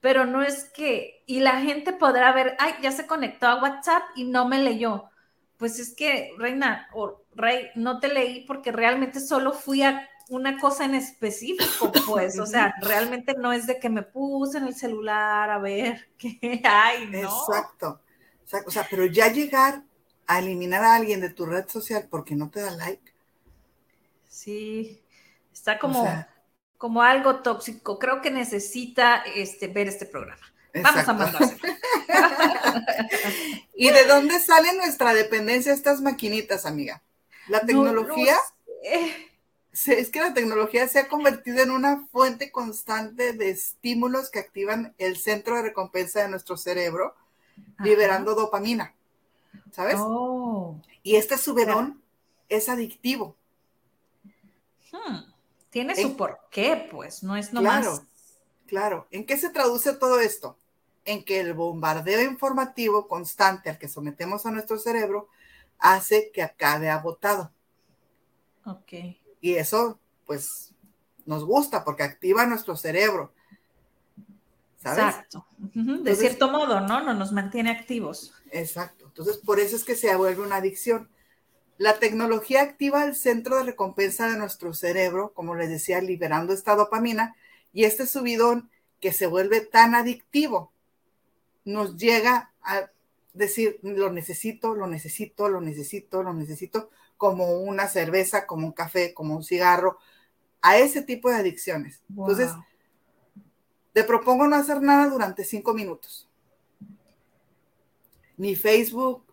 [0.00, 4.02] pero no es que, y la gente podrá ver, ay, ya se conectó a WhatsApp
[4.16, 5.10] y no me leyó.
[5.58, 10.58] Pues es que, Reina o Rey, no te leí porque realmente solo fui a una
[10.58, 14.74] cosa en específico, pues, o sea, realmente no es de que me puse en el
[14.74, 17.18] celular a ver qué hay, ¿no?
[17.18, 18.00] Exacto,
[18.66, 19.82] o sea, pero ya llegar
[20.26, 23.12] a eliminar a alguien de tu red social porque no te da like.
[24.28, 25.02] Sí,
[25.52, 26.06] está como,
[26.80, 27.98] como algo tóxico.
[27.98, 30.40] Creo que necesita este, ver este programa.
[30.72, 31.60] Vamos a mandárselo.
[33.74, 37.02] ¿Y de dónde sale nuestra dependencia estas maquinitas, amiga?
[37.48, 38.34] La tecnología
[38.82, 44.94] es que la tecnología se ha convertido en una fuente constante de estímulos que activan
[44.96, 47.14] el centro de recompensa de nuestro cerebro,
[47.80, 48.94] liberando dopamina.
[49.70, 49.96] ¿Sabes?
[49.98, 50.80] Oh.
[51.02, 52.00] Y este subedón
[52.48, 53.36] es adictivo.
[54.90, 55.29] Hmm.
[55.70, 57.80] Tiene su porqué, pues, no es nomás.
[57.80, 58.06] Claro,
[58.66, 59.06] claro.
[59.10, 60.58] ¿En qué se traduce todo esto?
[61.04, 65.28] En que el bombardeo informativo constante al que sometemos a nuestro cerebro
[65.78, 67.52] hace que acabe agotado.
[68.64, 68.92] Ok.
[69.40, 70.74] Y eso, pues,
[71.24, 73.32] nos gusta porque activa nuestro cerebro.
[74.82, 75.14] ¿sabes?
[75.14, 75.46] Exacto.
[75.58, 77.02] de cierto modo, ¿no?
[77.02, 78.32] No nos mantiene activos.
[78.50, 79.06] Exacto.
[79.06, 81.08] Entonces, por eso es que se vuelve una adicción.
[81.80, 86.76] La tecnología activa el centro de recompensa de nuestro cerebro, como les decía, liberando esta
[86.76, 87.34] dopamina,
[87.72, 88.68] y este subidón
[89.00, 90.74] que se vuelve tan adictivo
[91.64, 92.90] nos llega a
[93.32, 99.14] decir, lo necesito, lo necesito, lo necesito, lo necesito, como una cerveza, como un café,
[99.14, 99.96] como un cigarro,
[100.60, 102.02] a ese tipo de adicciones.
[102.10, 102.50] Entonces,
[103.94, 106.28] te propongo no hacer nada durante cinco minutos.
[108.36, 109.29] Ni Facebook,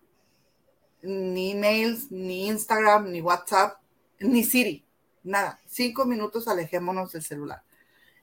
[1.01, 3.79] ni emails, ni Instagram, ni WhatsApp,
[4.19, 4.85] ni Siri,
[5.23, 5.59] nada.
[5.65, 7.63] Cinco minutos alejémonos del celular.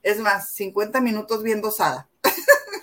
[0.03, 2.09] Es más, 50 minutos viendo Sada.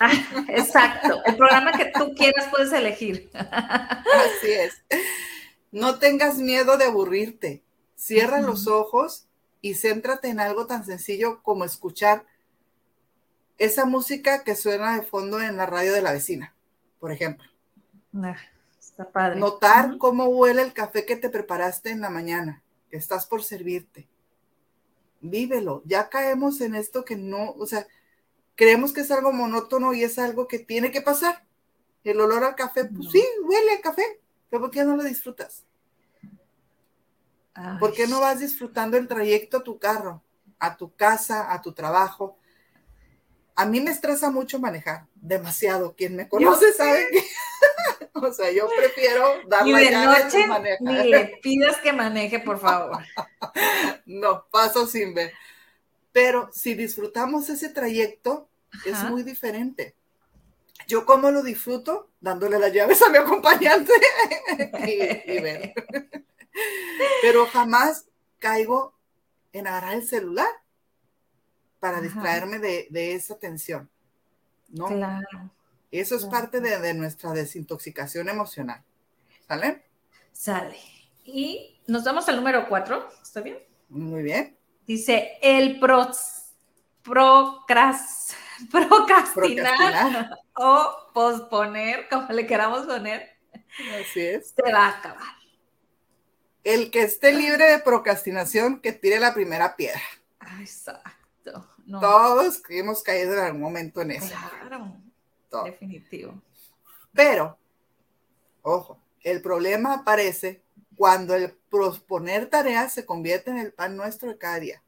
[0.04, 0.12] Ah,
[0.48, 1.22] exacto.
[1.26, 3.30] El programa que tú quieras puedes elegir.
[3.36, 4.82] Así es.
[5.72, 7.64] No tengas miedo de aburrirte.
[7.96, 9.28] Cierra los ojos
[9.62, 12.26] y céntrate en algo tan sencillo como escuchar
[13.60, 16.56] esa música que suena de fondo en la radio de la vecina,
[17.00, 17.48] por ejemplo.
[18.16, 18.36] Ah,
[19.02, 19.40] está padre.
[19.40, 24.08] Notar cómo huele el café que te preparaste en la mañana, que estás por servirte.
[25.22, 25.82] Vívelo.
[25.86, 27.88] Ya caemos en esto que no, o sea,
[28.56, 31.46] creemos que es algo monótono y es algo que tiene que pasar.
[32.04, 34.20] El olor al café, pues sí, huele a café,
[34.50, 35.66] pero ¿por qué no lo disfrutas?
[37.80, 40.24] ¿Por qué no vas disfrutando el trayecto a tu carro,
[40.58, 42.38] a tu casa, a tu trabajo?
[43.56, 45.94] A mí me estresa mucho manejar, demasiado.
[45.96, 47.24] Quien me conoce sabe que,
[48.28, 50.48] o sea, yo prefiero darle y de noche
[50.80, 53.04] ni le pidas que maneje, por favor.
[54.06, 55.34] no, paso sin ver.
[56.12, 58.50] Pero si disfrutamos ese trayecto,
[58.86, 59.96] es muy diferente.
[60.88, 63.94] Yo cómo lo disfruto dándole las llaves a mi acompañante
[64.86, 65.74] y, ver.
[67.22, 68.08] Pero jamás
[68.40, 68.94] caigo
[69.54, 70.50] en agarrar el celular
[71.80, 73.90] para distraerme de, esa tensión.
[74.70, 74.88] ¿no?
[74.88, 75.52] Claro.
[75.92, 78.82] Eso es parte de, nuestra desintoxicación emocional.
[79.48, 79.84] ¿Sale?
[80.32, 80.78] Sale.
[81.26, 83.60] Y nos vamos al número cuatro, ¿está bien?
[83.90, 84.58] Muy bien.
[84.88, 86.48] Dice el procras,
[88.72, 90.30] procrastinar, Procrastinar.
[90.56, 93.30] o posponer, como le queramos poner,
[94.00, 94.54] Así es.
[94.56, 95.36] se va a acabar.
[96.64, 100.02] El que esté libre de procrastinación, que tire la primera piedra.
[100.60, 101.68] Exacto.
[101.86, 104.34] No, Todos hemos caído en algún momento en eso.
[104.68, 104.96] claro,
[105.52, 105.66] Todo.
[105.66, 106.42] definitivo.
[107.14, 107.60] Pero,
[108.64, 110.64] ojo, el problema aparece
[110.96, 114.82] cuando el posponer tareas se convierte en el pan nuestro de cada día.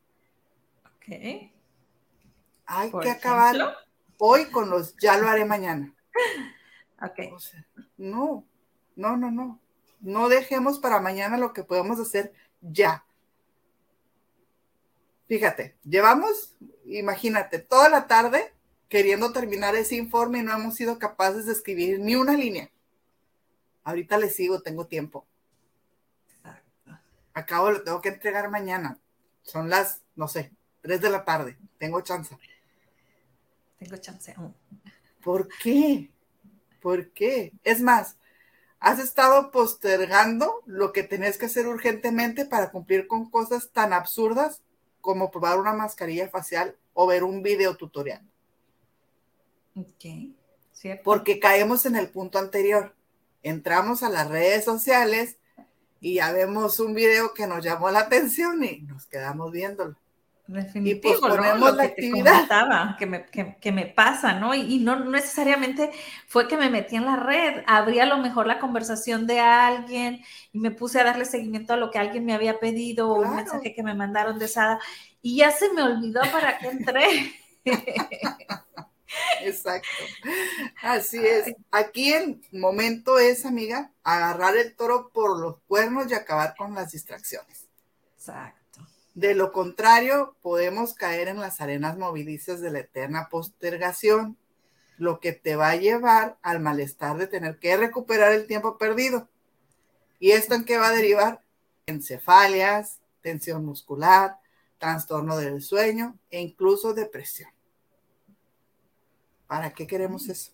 [0.85, 1.51] Ok.
[2.65, 3.77] Hay que acabar ejemplo.
[4.17, 5.93] hoy con los ya lo haré mañana.
[7.01, 7.33] Ok.
[7.33, 7.65] O sea,
[7.97, 8.45] no,
[8.95, 9.59] no, no, no.
[9.99, 13.03] No dejemos para mañana lo que podemos hacer ya.
[15.27, 16.55] Fíjate, llevamos,
[16.85, 18.53] imagínate, toda la tarde
[18.93, 22.69] queriendo terminar ese informe y no hemos sido capaces de escribir ni una línea.
[23.83, 25.25] Ahorita le sigo, tengo tiempo.
[27.33, 28.99] Acabo, lo tengo que entregar mañana.
[29.41, 31.57] Son las, no sé, 3 de la tarde.
[31.79, 32.37] Tengo chance.
[33.79, 34.55] Tengo chance aún.
[35.23, 36.11] ¿Por qué?
[36.79, 37.51] ¿Por qué?
[37.63, 38.17] Es más,
[38.79, 44.61] has estado postergando lo que tenés que hacer urgentemente para cumplir con cosas tan absurdas
[45.01, 48.23] como probar una mascarilla facial o ver un video tutorial.
[49.75, 50.35] Ok.
[50.71, 51.03] ¿Cierto?
[51.03, 52.95] Porque caemos en el punto anterior.
[53.41, 55.37] Entramos a las redes sociales
[55.99, 59.95] y ya vemos un video que nos llamó la atención y nos quedamos viéndolo.
[60.45, 61.67] Definitivo, posponemos ¿no?
[61.71, 62.97] Lo la que te actividad.
[62.97, 64.53] que me, que, que me pasa, ¿no?
[64.53, 65.91] Y, y no no necesariamente
[66.27, 70.21] fue que me metí en la red, abrí a lo mejor la conversación de alguien
[70.51, 73.37] y me puse a darle seguimiento a lo que alguien me había pedido o un
[73.37, 74.79] mensaje que me mandaron de Sada
[75.21, 77.33] y ya se me olvidó para qué entré.
[79.41, 79.87] Exacto.
[80.81, 81.53] Así es.
[81.71, 86.91] Aquí el momento es, amiga, agarrar el toro por los cuernos y acabar con las
[86.91, 87.67] distracciones.
[88.15, 88.81] Exacto.
[89.13, 94.37] De lo contrario, podemos caer en las arenas movilizas de la eterna postergación,
[94.97, 99.27] lo que te va a llevar al malestar de tener que recuperar el tiempo perdido.
[100.19, 101.43] ¿Y esto en qué va a derivar?
[101.85, 104.37] Encefalias, tensión muscular,
[104.77, 107.51] trastorno del sueño e incluso depresión.
[109.47, 110.51] ¿Para qué queremos eso?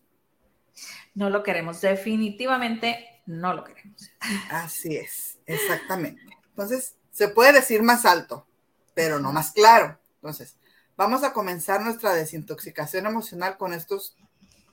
[1.13, 4.11] No lo queremos, definitivamente no lo queremos.
[4.49, 6.21] Así es, exactamente.
[6.49, 8.47] Entonces, se puede decir más alto,
[8.93, 9.99] pero no más claro.
[10.15, 10.57] Entonces,
[10.95, 14.15] vamos a comenzar nuestra desintoxicación emocional con estos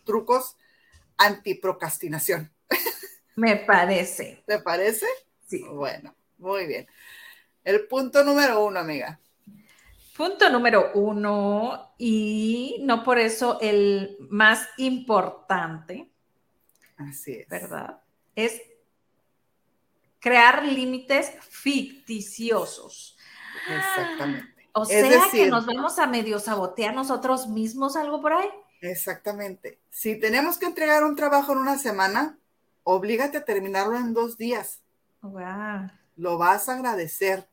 [0.04, 0.56] trucos
[1.16, 2.52] antiprocrastinación.
[3.36, 4.42] Me parece.
[4.46, 5.06] ¿Te parece?
[5.46, 5.62] Sí.
[5.70, 6.86] Bueno, muy bien.
[7.64, 9.20] El punto número uno, amiga.
[10.16, 16.10] Punto número uno, y no por eso el más importante,
[16.96, 17.48] Así es.
[17.48, 18.00] ¿verdad?
[18.34, 18.62] Es
[20.18, 23.16] crear límites ficticiosos.
[23.68, 24.68] Exactamente.
[24.72, 28.48] O Es sea que nos vamos a medio sabotear nosotros mismos algo por ahí.
[28.80, 29.78] Exactamente.
[29.90, 32.38] Si tenemos que entregar un trabajo en una semana,
[32.82, 34.80] oblígate a terminarlo en dos días.
[35.22, 37.48] Wow, Lo vas a agradecer.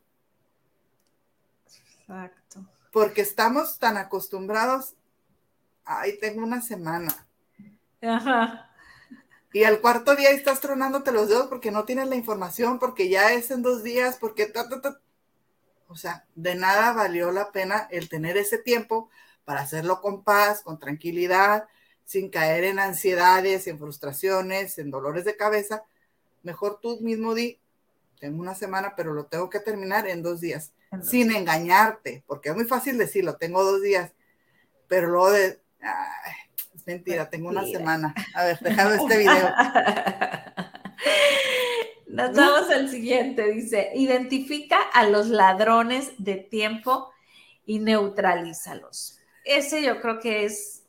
[2.07, 2.65] Exacto.
[2.91, 4.95] porque estamos tan acostumbrados,
[5.85, 7.27] ay, tengo una semana.
[8.01, 8.69] Ajá.
[9.53, 13.33] Y al cuarto día estás tronándote los dedos porque no tienes la información, porque ya
[13.33, 14.99] es en dos días, porque ta, ta, ta.
[15.87, 19.09] O sea, de nada valió la pena el tener ese tiempo
[19.45, 21.67] para hacerlo con paz, con tranquilidad,
[22.03, 25.83] sin caer en ansiedades, en frustraciones, en dolores de cabeza.
[26.41, 27.59] Mejor tú mismo di,
[28.19, 32.55] tengo una semana, pero lo tengo que terminar en dos días sin engañarte, porque es
[32.55, 34.11] muy fácil decirlo, tengo dos días,
[34.87, 36.33] pero luego de, ay,
[36.75, 38.13] es mentira, tengo una semana.
[38.35, 39.49] A ver, déjame este video.
[42.07, 43.51] Nos vamos al siguiente.
[43.51, 47.11] Dice, identifica a los ladrones de tiempo
[47.65, 49.17] y neutralízalos.
[49.45, 50.83] Ese yo creo que es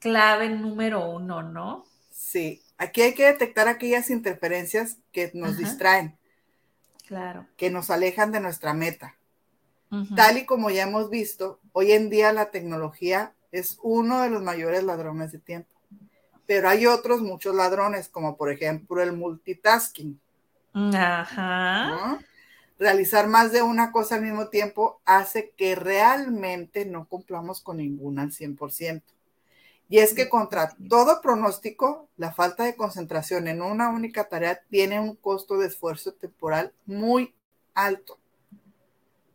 [0.00, 1.84] clave número uno, ¿no?
[2.10, 5.58] Sí, aquí hay que detectar aquellas interferencias que nos Ajá.
[5.58, 6.18] distraen,
[7.06, 7.46] Claro.
[7.56, 9.16] que nos alejan de nuestra meta.
[10.14, 14.42] Tal y como ya hemos visto, hoy en día la tecnología es uno de los
[14.42, 15.74] mayores ladrones de tiempo.
[16.46, 20.20] Pero hay otros muchos ladrones, como por ejemplo el multitasking.
[20.72, 21.88] Ajá.
[21.88, 22.18] ¿no?
[22.78, 28.22] Realizar más de una cosa al mismo tiempo hace que realmente no cumplamos con ninguna
[28.22, 29.02] al 100%.
[29.88, 35.00] Y es que contra todo pronóstico, la falta de concentración en una única tarea tiene
[35.00, 37.34] un costo de esfuerzo temporal muy
[37.74, 38.19] alto.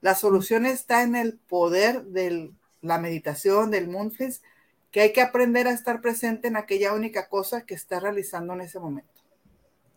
[0.06, 2.52] La solución está en el poder de
[2.84, 4.44] la meditación, del mindfulness,
[4.92, 8.62] que hay que aprender a estar presente en aquella única cosa que está realizando en
[8.62, 9.24] ese momento.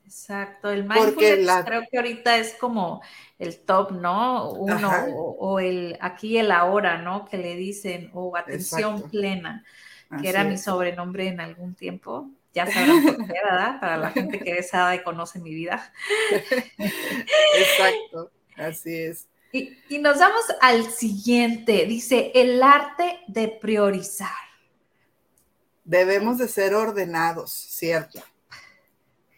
[0.07, 3.03] Exacto, el mindfulness creo que ahorita es como
[3.39, 4.51] el top, ¿no?
[4.53, 7.27] Uno, o, el aquí el ahora, ¿no?
[7.27, 9.63] Que le dicen, o atención plena,
[10.23, 12.31] que era mi sobrenombre en algún tiempo.
[12.55, 13.79] Ya sabrán por qué, ¿verdad?
[13.79, 15.93] Para la gente que es y conoce mi vida.
[17.59, 19.29] Exacto, así es.
[19.53, 24.29] Y, y nos vamos al siguiente, dice, el arte de priorizar.
[25.85, 28.23] Debemos de ser ordenados, ¿cierto?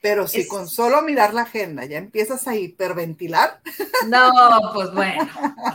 [0.02, 3.60] Pero si con solo mirar la agenda ya empiezas a hiperventilar.
[4.06, 4.32] No,
[4.72, 5.28] pues bueno,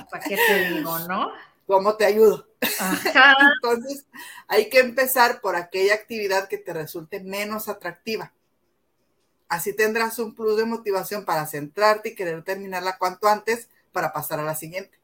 [0.09, 1.31] ¿para qué te digo, no?
[1.67, 2.47] ¿Cómo te ayudo?
[3.55, 4.05] Entonces,
[4.47, 8.33] hay que empezar por aquella actividad que te resulte menos atractiva.
[9.47, 14.39] Así tendrás un plus de motivación para centrarte y querer terminarla cuanto antes para pasar
[14.39, 14.99] a la siguiente.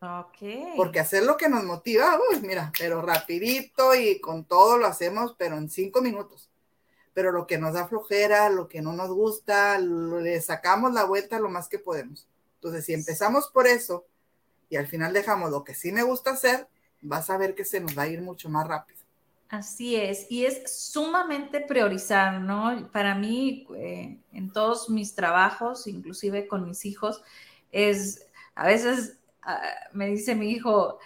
[0.00, 0.76] Ok.
[0.76, 5.34] Porque hacer lo que nos motiva, uy, mira, pero rapidito y con todo lo hacemos,
[5.36, 6.50] pero en cinco minutos
[7.16, 11.38] pero lo que nos da flojera, lo que no nos gusta, le sacamos la vuelta
[11.38, 12.28] lo más que podemos.
[12.56, 14.04] Entonces, si empezamos por eso
[14.68, 16.68] y al final dejamos lo que sí me gusta hacer,
[17.00, 19.00] vas a ver que se nos va a ir mucho más rápido.
[19.48, 22.90] Así es, y es sumamente priorizar, ¿no?
[22.92, 27.22] Para mí, eh, en todos mis trabajos, inclusive con mis hijos,
[27.76, 29.60] es, a veces ah,
[29.92, 30.98] me dice mi hijo,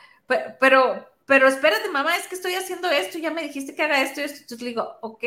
[0.61, 4.21] pero, pero espérate, mamá, es que estoy haciendo esto, ya me dijiste que haga esto
[4.21, 4.39] y esto.
[4.43, 5.25] Entonces le digo, ok,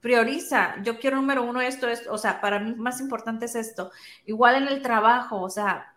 [0.00, 3.90] prioriza, yo quiero número uno esto, esto, o sea, para mí más importante es esto.
[4.24, 5.94] Igual en el trabajo, o sea,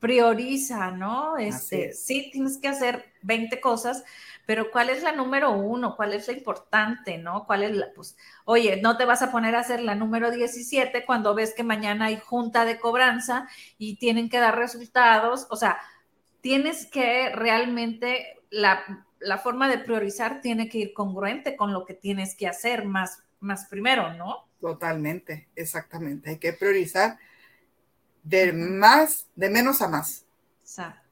[0.00, 1.36] prioriza, ¿no?
[1.36, 4.02] Este, sí, tienes que hacer 20 cosas,
[4.46, 5.96] pero ¿cuál es la número uno?
[5.96, 7.44] ¿Cuál es la importante, no?
[7.46, 11.04] ¿Cuál es la, pues, oye, no te vas a poner a hacer la número 17
[11.04, 15.78] cuando ves que mañana hay junta de cobranza y tienen que dar resultados, o sea,
[16.40, 21.94] tienes que realmente la, la forma de priorizar tiene que ir congruente con lo que
[21.94, 24.48] tienes que hacer más más primero, ¿no?
[24.60, 26.30] Totalmente, exactamente.
[26.30, 27.18] Hay que priorizar
[28.22, 30.24] de más, de menos a más.
[30.60, 31.05] Exacto.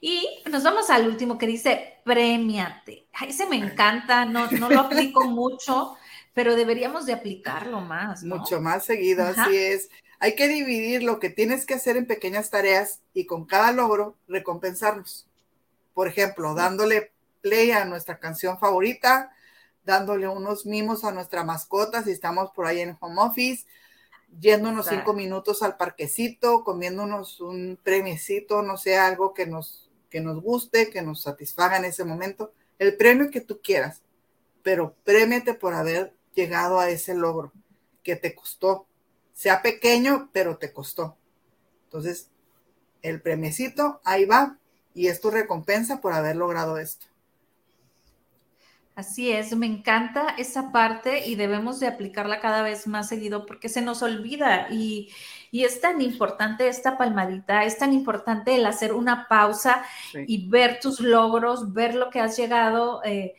[0.00, 3.06] Y nos vamos al último que dice, premiate.
[3.26, 5.96] ese me encanta, no, no lo aplico mucho,
[6.34, 8.22] pero deberíamos de aplicarlo más.
[8.22, 9.90] Mucho más seguido, así es.
[10.20, 14.16] Hay que dividir lo que tienes que hacer en pequeñas tareas y con cada logro
[14.28, 15.26] recompensarnos.
[15.94, 19.32] Por ejemplo, dándole play a nuestra canción favorita,
[19.84, 23.66] dándole unos mimos a nuestra mascota si estamos por ahí en home office,
[24.38, 30.20] yendo unos cinco minutos al parquecito, comiéndonos un premiecito, no sé, algo que nos, que
[30.20, 34.02] nos guste, que nos satisfaga en ese momento, el premio que tú quieras,
[34.62, 37.52] pero premiate por haber llegado a ese logro
[38.02, 38.86] que te costó,
[39.32, 41.16] sea pequeño, pero te costó.
[41.84, 42.30] Entonces,
[43.02, 44.58] el premiecito, ahí va,
[44.94, 47.06] y es tu recompensa por haber logrado esto.
[48.98, 53.68] Así es, me encanta esa parte y debemos de aplicarla cada vez más seguido porque
[53.68, 55.12] se nos olvida y,
[55.52, 59.84] es tan importante esta palmadita, es tan importante el hacer una pausa
[60.26, 63.00] y ver tus logros, ver lo que has llegado.
[63.04, 63.36] Eh,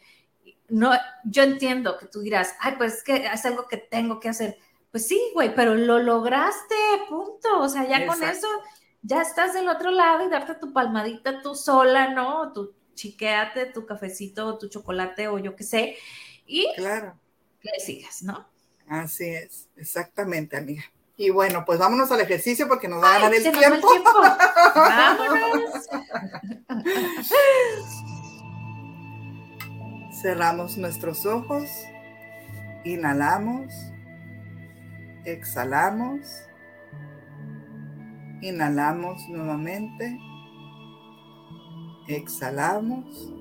[0.70, 0.94] no,
[1.26, 4.58] yo entiendo que tú dirás, ay, pues es que es algo que tengo que hacer.
[4.92, 6.76] Pues sí, güey, pero lo lograste,
[7.10, 7.60] punto.
[7.60, 8.48] O sea, ya con eso
[9.02, 12.54] ya estás del otro lado y darte tu palmadita tú sola, ¿no?
[12.54, 15.96] Tu, chiquéate tu cafecito, tu chocolate o yo qué sé,
[16.46, 17.18] y claro.
[17.62, 18.48] le sigas, ¿no?
[18.88, 20.84] Así es, exactamente, amiga.
[21.16, 23.60] Y bueno, pues vámonos al ejercicio porque nos va a ganar el tiempo.
[23.62, 24.10] el tiempo.
[24.76, 25.88] Vámonos.
[30.22, 31.70] Cerramos nuestros ojos,
[32.84, 33.74] inhalamos,
[35.26, 36.26] exhalamos,
[38.42, 40.18] inhalamos nuevamente
[42.10, 43.32] Exhalamos.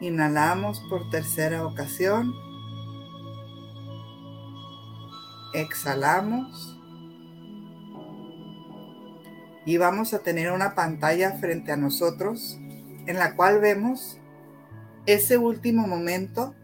[0.00, 2.34] Inhalamos por tercera ocasión.
[5.54, 6.76] Exhalamos.
[9.66, 12.58] Y vamos a tener una pantalla frente a nosotros
[13.06, 14.18] en la cual vemos
[15.06, 16.56] ese último momento,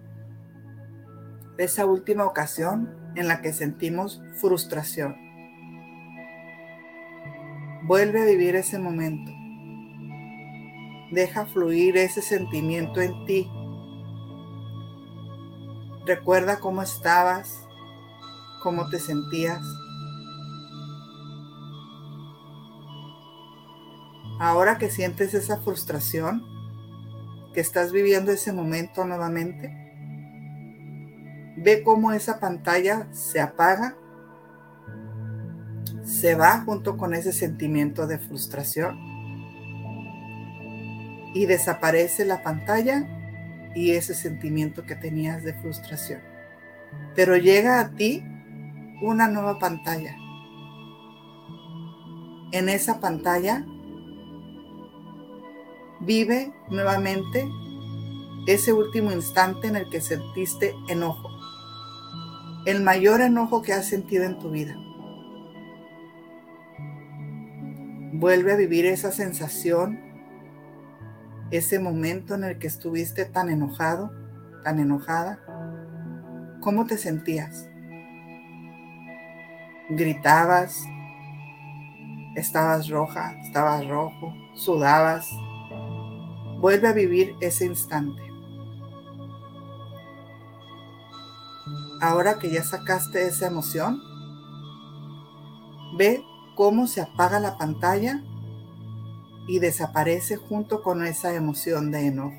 [1.57, 5.24] esa última ocasión en la que sentimos frustración.
[7.87, 9.31] Vuelve a vivir ese momento.
[11.11, 13.51] Deja fluir ese sentimiento en ti.
[16.07, 17.69] Recuerda cómo estabas,
[18.63, 19.61] cómo te sentías.
[24.41, 26.43] Ahora que sientes esa frustración,
[27.53, 29.69] que estás viviendo ese momento nuevamente,
[31.59, 33.95] ve cómo esa pantalla se apaga
[36.21, 38.97] se va junto con ese sentimiento de frustración
[41.35, 43.09] y desaparece la pantalla
[43.75, 46.21] y ese sentimiento que tenías de frustración.
[47.17, 48.23] pero llega a ti
[49.03, 50.17] una nueva pantalla.
[52.53, 53.67] En esa pantalla
[56.01, 57.49] vive nuevamente
[58.47, 61.29] ese último instante en el que sentiste enojo,
[62.65, 64.77] el mayor enojo que has sentido en tu vida.
[68.17, 69.99] Vuelve a vivir esa sensación,
[71.51, 74.13] ese momento en el que estuviste tan enojado,
[74.63, 75.41] tan enojada.
[76.61, 77.69] ¿Cómo te sentías?
[79.91, 80.81] ¿Gritabas?
[82.37, 83.35] ¿Estabas roja?
[83.41, 84.33] ¿Estabas rojo?
[84.55, 85.29] ¿Sudabas?
[86.61, 88.23] Vuelve a vivir ese instante.
[92.01, 94.01] Ahora que ya sacaste esa emoción,
[95.99, 96.23] ve
[96.55, 98.23] cómo se apaga la pantalla
[99.47, 102.37] y desaparece junto con esa emoción de enojo.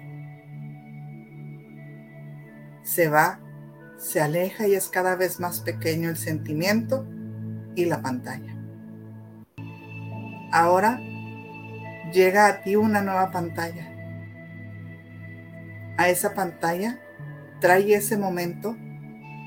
[2.84, 3.39] Se va,
[3.97, 7.05] se aleja y es cada vez más pequeño el sentimiento
[7.76, 8.55] y la pantalla.
[10.51, 10.99] Ahora
[12.13, 13.91] llega a ti una nueva pantalla.
[15.97, 16.99] A esa pantalla
[17.59, 18.76] trae ese momento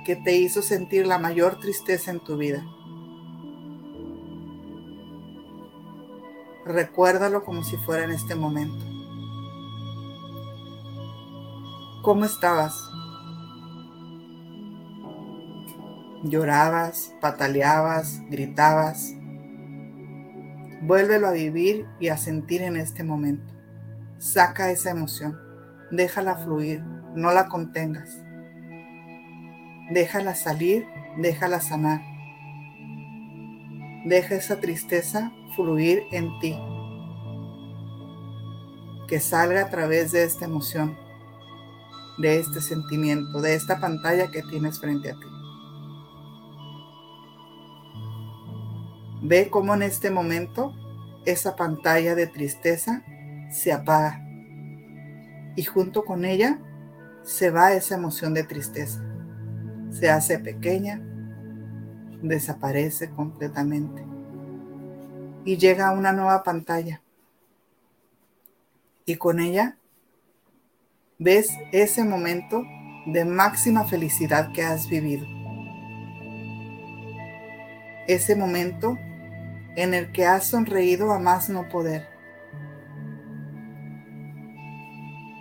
[0.04, 2.64] que te hizo sentir la mayor tristeza en tu vida
[6.68, 8.84] Recuérdalo como si fuera en este momento.
[12.02, 12.78] ¿Cómo estabas?
[16.24, 19.14] Llorabas, pataleabas, gritabas.
[20.82, 23.50] Vuélvelo a vivir y a sentir en este momento.
[24.18, 25.38] Saca esa emoción.
[25.90, 26.82] Déjala fluir.
[27.14, 28.14] No la contengas.
[29.90, 30.86] Déjala salir.
[31.16, 32.02] Déjala sanar.
[34.04, 36.56] Deja esa tristeza fluir en ti.
[39.08, 40.96] Que salga a través de esta emoción,
[42.18, 45.26] de este sentimiento, de esta pantalla que tienes frente a ti.
[49.20, 50.72] Ve cómo en este momento
[51.26, 53.02] esa pantalla de tristeza
[53.50, 54.24] se apaga
[55.56, 56.60] y junto con ella
[57.24, 59.02] se va esa emoción de tristeza.
[59.90, 61.02] Se hace pequeña,
[62.22, 64.17] desaparece completamente
[65.48, 67.00] y llega a una nueva pantalla.
[69.06, 69.78] Y con ella
[71.18, 72.64] ves ese momento
[73.06, 75.24] de máxima felicidad que has vivido.
[78.06, 78.98] Ese momento
[79.74, 82.06] en el que has sonreído a más no poder.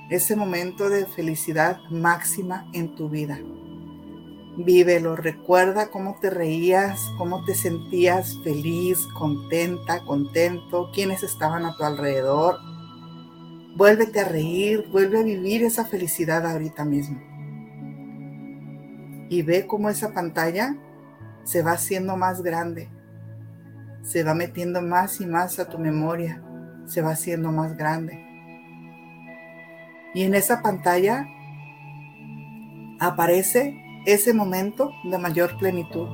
[0.10, 3.38] Ese momento de felicidad máxima en tu vida.
[4.60, 11.84] Vívelo, recuerda cómo te reías, cómo te sentías feliz, contenta, contento, quiénes estaban a tu
[11.84, 12.58] alrededor.
[13.76, 17.22] Vuélvete a reír, vuelve a vivir esa felicidad ahorita mismo.
[19.30, 20.76] Y ve cómo esa pantalla
[21.43, 22.89] se va haciendo más grande,
[24.01, 26.41] se va metiendo más y más a tu memoria,
[26.88, 28.26] se va haciendo más grande.
[30.16, 31.28] Y en esa pantalla
[32.99, 36.08] aparece ese momento de mayor plenitud,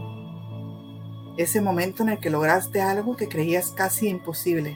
[1.38, 4.76] ese momento en el que lograste algo que creías casi imposible,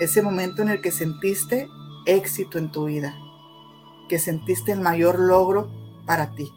[0.00, 1.68] ese momento en el que sentiste
[2.04, 3.14] éxito en tu vida,
[4.08, 5.70] que sentiste el mayor logro
[6.04, 6.50] para ti.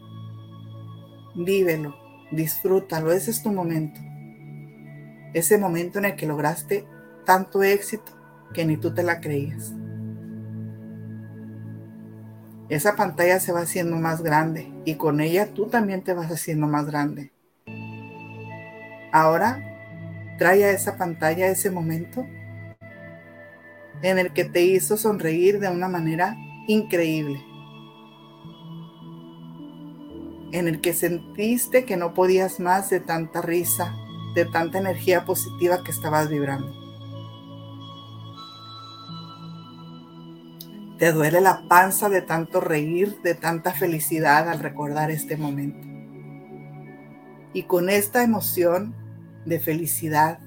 [1.36, 1.96] Vívelo,
[2.32, 4.00] disfrútalo, ese es tu momento.
[5.36, 6.88] Ese momento en el que lograste
[7.28, 8.12] tanto éxito
[8.56, 9.72] que ni tú te la creías
[12.70, 16.68] esa pantalla se va haciendo más grande y con ella tú también te vas haciendo
[16.68, 17.32] más grande.
[19.12, 19.64] Ahora
[20.38, 22.26] trae a esa pantalla ese momento
[24.02, 26.36] en el que te hizo sonreír de una manera
[26.68, 27.44] increíble,
[30.52, 33.96] en el que sentiste que no podías más de tanta risa,
[34.36, 36.87] de tanta energía positiva que estabas vibrando.
[40.98, 45.88] Te duele la panza de tanto reír, de tanta felicidad al recordar este momento.
[47.54, 48.96] Y con esta emoción
[49.46, 50.40] de felicidad,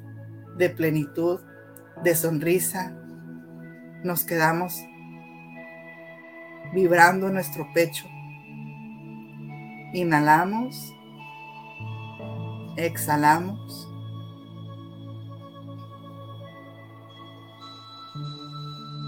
[0.57, 1.41] de plenitud,
[2.03, 2.93] de sonrisa,
[4.03, 4.75] nos quedamos
[6.73, 8.07] vibrando nuestro pecho.
[9.93, 10.95] Inhalamos,
[12.77, 13.90] exhalamos.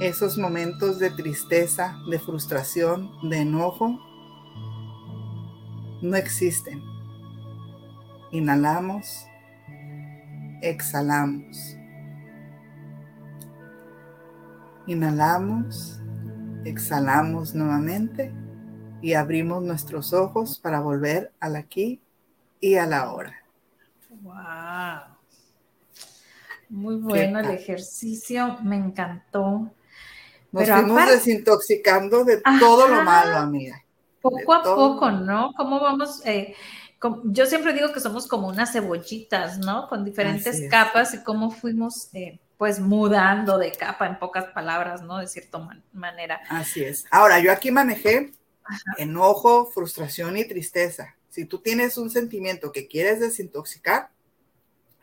[0.02, 4.00] Esos momentos de tristeza, de frustración, de enojo,
[6.02, 6.82] no existen.
[8.32, 9.26] Inhalamos,
[10.60, 11.76] exhalamos.
[14.88, 16.00] Inhalamos,
[16.64, 18.34] exhalamos nuevamente
[19.00, 22.00] y abrimos nuestros ojos para volver al aquí
[22.60, 23.36] y a la hora.
[24.20, 25.12] Wow.
[26.70, 29.70] Muy bueno el ejercicio, me encantó.
[30.52, 33.82] Nos fuimos desintoxicando de todo lo malo, amiga.
[34.20, 35.52] Poco a poco, ¿no?
[35.56, 36.24] ¿Cómo vamos?
[36.26, 36.54] Eh,
[37.24, 39.88] yo siempre digo que somos como unas cebollitas, ¿no?
[39.88, 45.18] Con diferentes capas y cómo fuimos, eh, pues, mudando de capa, en pocas palabras, ¿no?
[45.18, 45.58] De cierta
[45.92, 46.40] manera.
[46.48, 47.06] Así es.
[47.10, 48.32] Ahora, yo aquí manejé
[48.98, 51.16] enojo, frustración y tristeza.
[51.28, 54.10] Si tú tienes un sentimiento que quieres desintoxicar,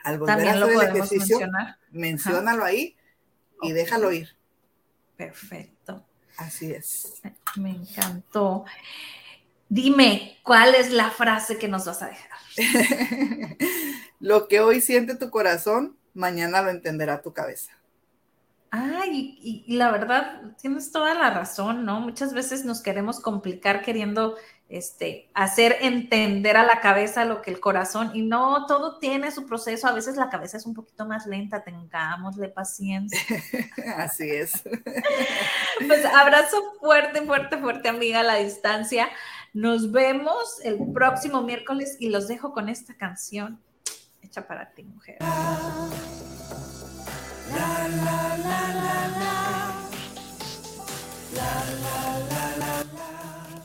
[0.04, 1.39] al volver a hacer el ejercicio,
[1.91, 2.95] menciónalo ahí
[3.62, 4.39] y déjalo ir.
[5.20, 6.05] Perfecto.
[6.38, 7.22] Así es.
[7.57, 8.63] Me encantó.
[9.67, 12.30] Dime, ¿cuál es la frase que nos vas a dejar?
[14.22, 17.74] lo que hoy siente tu corazón, mañana lo entenderá tu cabeza.
[18.72, 21.99] Ay, y, la verdad, tienes toda la razón, ¿no?
[21.99, 24.38] Muchas veces nos queremos complicar queriendo
[24.70, 29.47] este, hacer entender a la cabeza lo que el corazón, y no, todo tiene su
[29.47, 33.20] proceso, a veces la cabeza es un poquito más lenta, tengámosle paciencia.
[33.97, 34.63] Así es.
[35.88, 39.09] Pues abrazo fuerte, fuerte, fuerte, amiga, a la distancia.
[39.53, 43.61] Nos vemos el próximo miércoles y los dejo con esta canción
[44.22, 45.17] hecha para ti, mujer.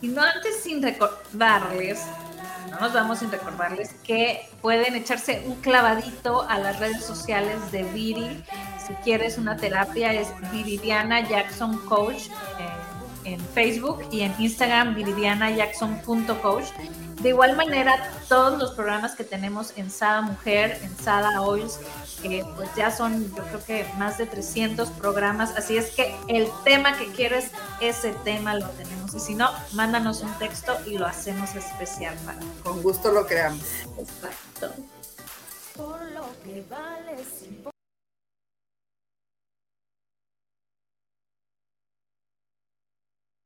[0.04, 2.04] Y no antes sin recordarles,
[2.70, 7.84] no nos vamos sin recordarles que pueden echarse un clavadito a las redes sociales de
[7.84, 8.44] Viri.
[8.86, 12.28] Si quieres una terapia es Viridiana Jackson Coach
[13.24, 16.66] en Facebook y en Instagram viridianajackson.coach.
[17.22, 21.80] De igual manera, todos los programas que tenemos en Sada Mujer, en Sada Oils,
[22.28, 26.48] que pues ya son yo creo que más de 300 programas, así es que el
[26.64, 27.50] tema que quieres,
[27.80, 29.14] ese tema lo tenemos.
[29.14, 33.62] Y si no, mándanos un texto y lo hacemos especial para Con gusto lo creamos.
[33.98, 34.72] Exacto.
[35.76, 37.73] Por lo que vale